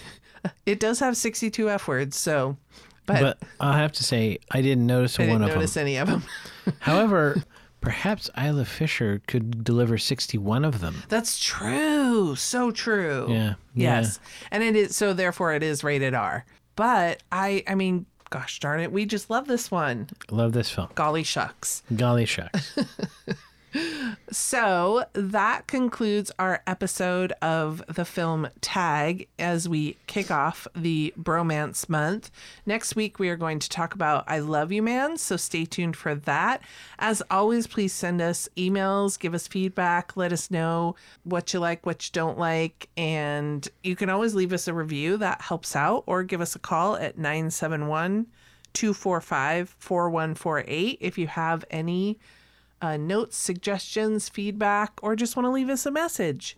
it 0.65 0.79
does 0.79 0.99
have 0.99 1.15
62 1.15 1.69
F 1.69 1.87
words. 1.87 2.17
So, 2.17 2.57
but, 3.05 3.21
But 3.21 3.37
I'll 3.59 3.73
have 3.73 3.91
to 3.93 4.03
say, 4.03 4.39
I 4.51 4.61
didn't 4.61 4.85
notice 4.87 5.19
I 5.19 5.23
one 5.23 5.39
didn't 5.39 5.49
of 5.51 5.55
notice 5.55 5.73
them. 5.75 5.81
any 5.81 5.97
of 5.97 6.07
them. 6.07 6.23
However, 6.79 7.43
perhaps 7.81 8.29
Isla 8.37 8.65
Fisher 8.65 9.21
could 9.27 9.63
deliver 9.63 9.97
61 9.97 10.65
of 10.65 10.79
them. 10.81 11.03
That's 11.09 11.39
true. 11.39 12.35
So 12.35 12.71
true. 12.71 13.27
Yeah, 13.29 13.53
Yes. 13.75 14.19
And 14.51 14.63
it 14.63 14.75
is 14.75 14.95
so 14.95 15.13
therefore 15.13 15.53
it 15.53 15.63
is 15.63 15.83
rated 15.83 16.13
R. 16.13 16.45
But 16.75 17.23
I 17.31 17.63
I 17.67 17.75
mean, 17.75 18.05
gosh 18.29 18.59
darn 18.59 18.79
it, 18.79 18.91
we 18.91 19.05
just 19.05 19.29
love 19.29 19.47
this 19.47 19.69
one. 19.71 20.09
Love 20.31 20.53
this 20.53 20.69
film. 20.69 20.89
Golly 20.95 21.23
shucks. 21.23 21.83
Golly 21.95 22.25
shucks. 22.25 22.77
So 24.31 25.05
that 25.13 25.65
concludes 25.65 26.31
our 26.37 26.61
episode 26.67 27.31
of 27.41 27.83
the 27.87 28.05
film 28.05 28.47
Tag 28.61 29.27
as 29.39 29.67
we 29.67 29.97
kick 30.05 30.29
off 30.29 30.67
the 30.75 31.13
bromance 31.19 31.89
month. 31.89 32.29
Next 32.63 32.95
week, 32.95 33.17
we 33.17 33.29
are 33.29 33.35
going 33.35 33.57
to 33.57 33.69
talk 33.69 33.95
about 33.95 34.25
I 34.27 34.37
Love 34.39 34.71
You 34.71 34.83
Man, 34.83 35.17
so 35.17 35.35
stay 35.35 35.65
tuned 35.65 35.95
for 35.95 36.13
that. 36.13 36.61
As 36.99 37.23
always, 37.31 37.65
please 37.65 37.91
send 37.91 38.21
us 38.21 38.47
emails, 38.55 39.19
give 39.19 39.33
us 39.33 39.47
feedback, 39.47 40.15
let 40.15 40.31
us 40.31 40.51
know 40.51 40.95
what 41.23 41.51
you 41.51 41.59
like, 41.59 41.87
what 41.87 42.05
you 42.05 42.11
don't 42.13 42.37
like, 42.37 42.87
and 42.95 43.67
you 43.83 43.95
can 43.95 44.11
always 44.11 44.35
leave 44.35 44.53
us 44.53 44.67
a 44.67 44.73
review 44.73 45.17
that 45.17 45.41
helps 45.41 45.75
out 45.75 46.03
or 46.05 46.21
give 46.21 46.41
us 46.41 46.55
a 46.55 46.59
call 46.59 46.95
at 46.97 47.17
971 47.17 48.27
245 48.73 49.75
4148 49.79 50.97
if 51.01 51.17
you 51.17 51.25
have 51.25 51.65
any 51.71 52.19
uh, 52.81 52.97
notes, 52.97 53.37
suggestions, 53.37 54.29
feedback, 54.29 54.93
or 55.01 55.15
just 55.15 55.35
want 55.35 55.45
to 55.45 55.51
leave 55.51 55.69
us 55.69 55.85
a 55.85 55.91
message. 55.91 56.57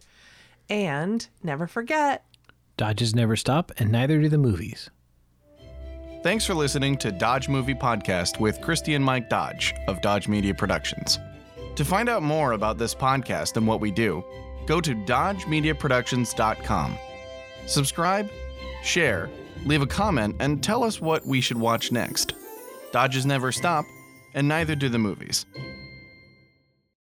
And 0.70 1.28
never 1.44 1.68
forget, 1.68 2.26
Dodges 2.82 3.14
never 3.14 3.36
stop, 3.36 3.72
and 3.78 3.92
neither 3.92 4.20
do 4.20 4.28
the 4.28 4.40
movies. 4.40 4.90
Thanks 6.24 6.48
for 6.48 6.56
listening 6.56 6.98
to 6.98 7.12
Dodge 7.12 7.48
Movie 7.48 7.76
Podcast 7.76 8.40
with 8.40 8.60
Christi 8.60 8.96
and 8.96 9.06
Mike 9.06 9.30
Dodge 9.30 9.76
of 9.88 10.02
Dodge 10.02 10.28
Media 10.28 10.56
Productions. 10.56 11.20
To 11.76 11.86
find 11.86 12.10
out 12.10 12.24
more 12.24 12.54
about 12.54 12.80
this 12.80 12.96
podcast 12.96 13.58
and 13.58 13.68
what 13.68 13.82
we 13.82 13.92
do, 13.92 14.24
go 14.66 14.82
to 14.82 14.96
dodgemediaproductions.com. 14.96 16.98
Subscribe, 17.68 18.32
share, 18.84 19.30
leave 19.66 19.84
a 19.84 19.88
comment, 19.88 20.36
and 20.40 20.64
tell 20.64 20.84
us 20.84 21.00
what 21.00 21.24
we 21.26 21.40
should 21.40 21.58
watch 21.58 21.92
next. 21.92 22.34
Dodges 22.92 23.28
never 23.28 23.52
stop, 23.52 23.86
and 24.34 24.48
neither 24.48 24.76
do 24.76 24.90
the 24.90 24.98
movies. 24.98 25.46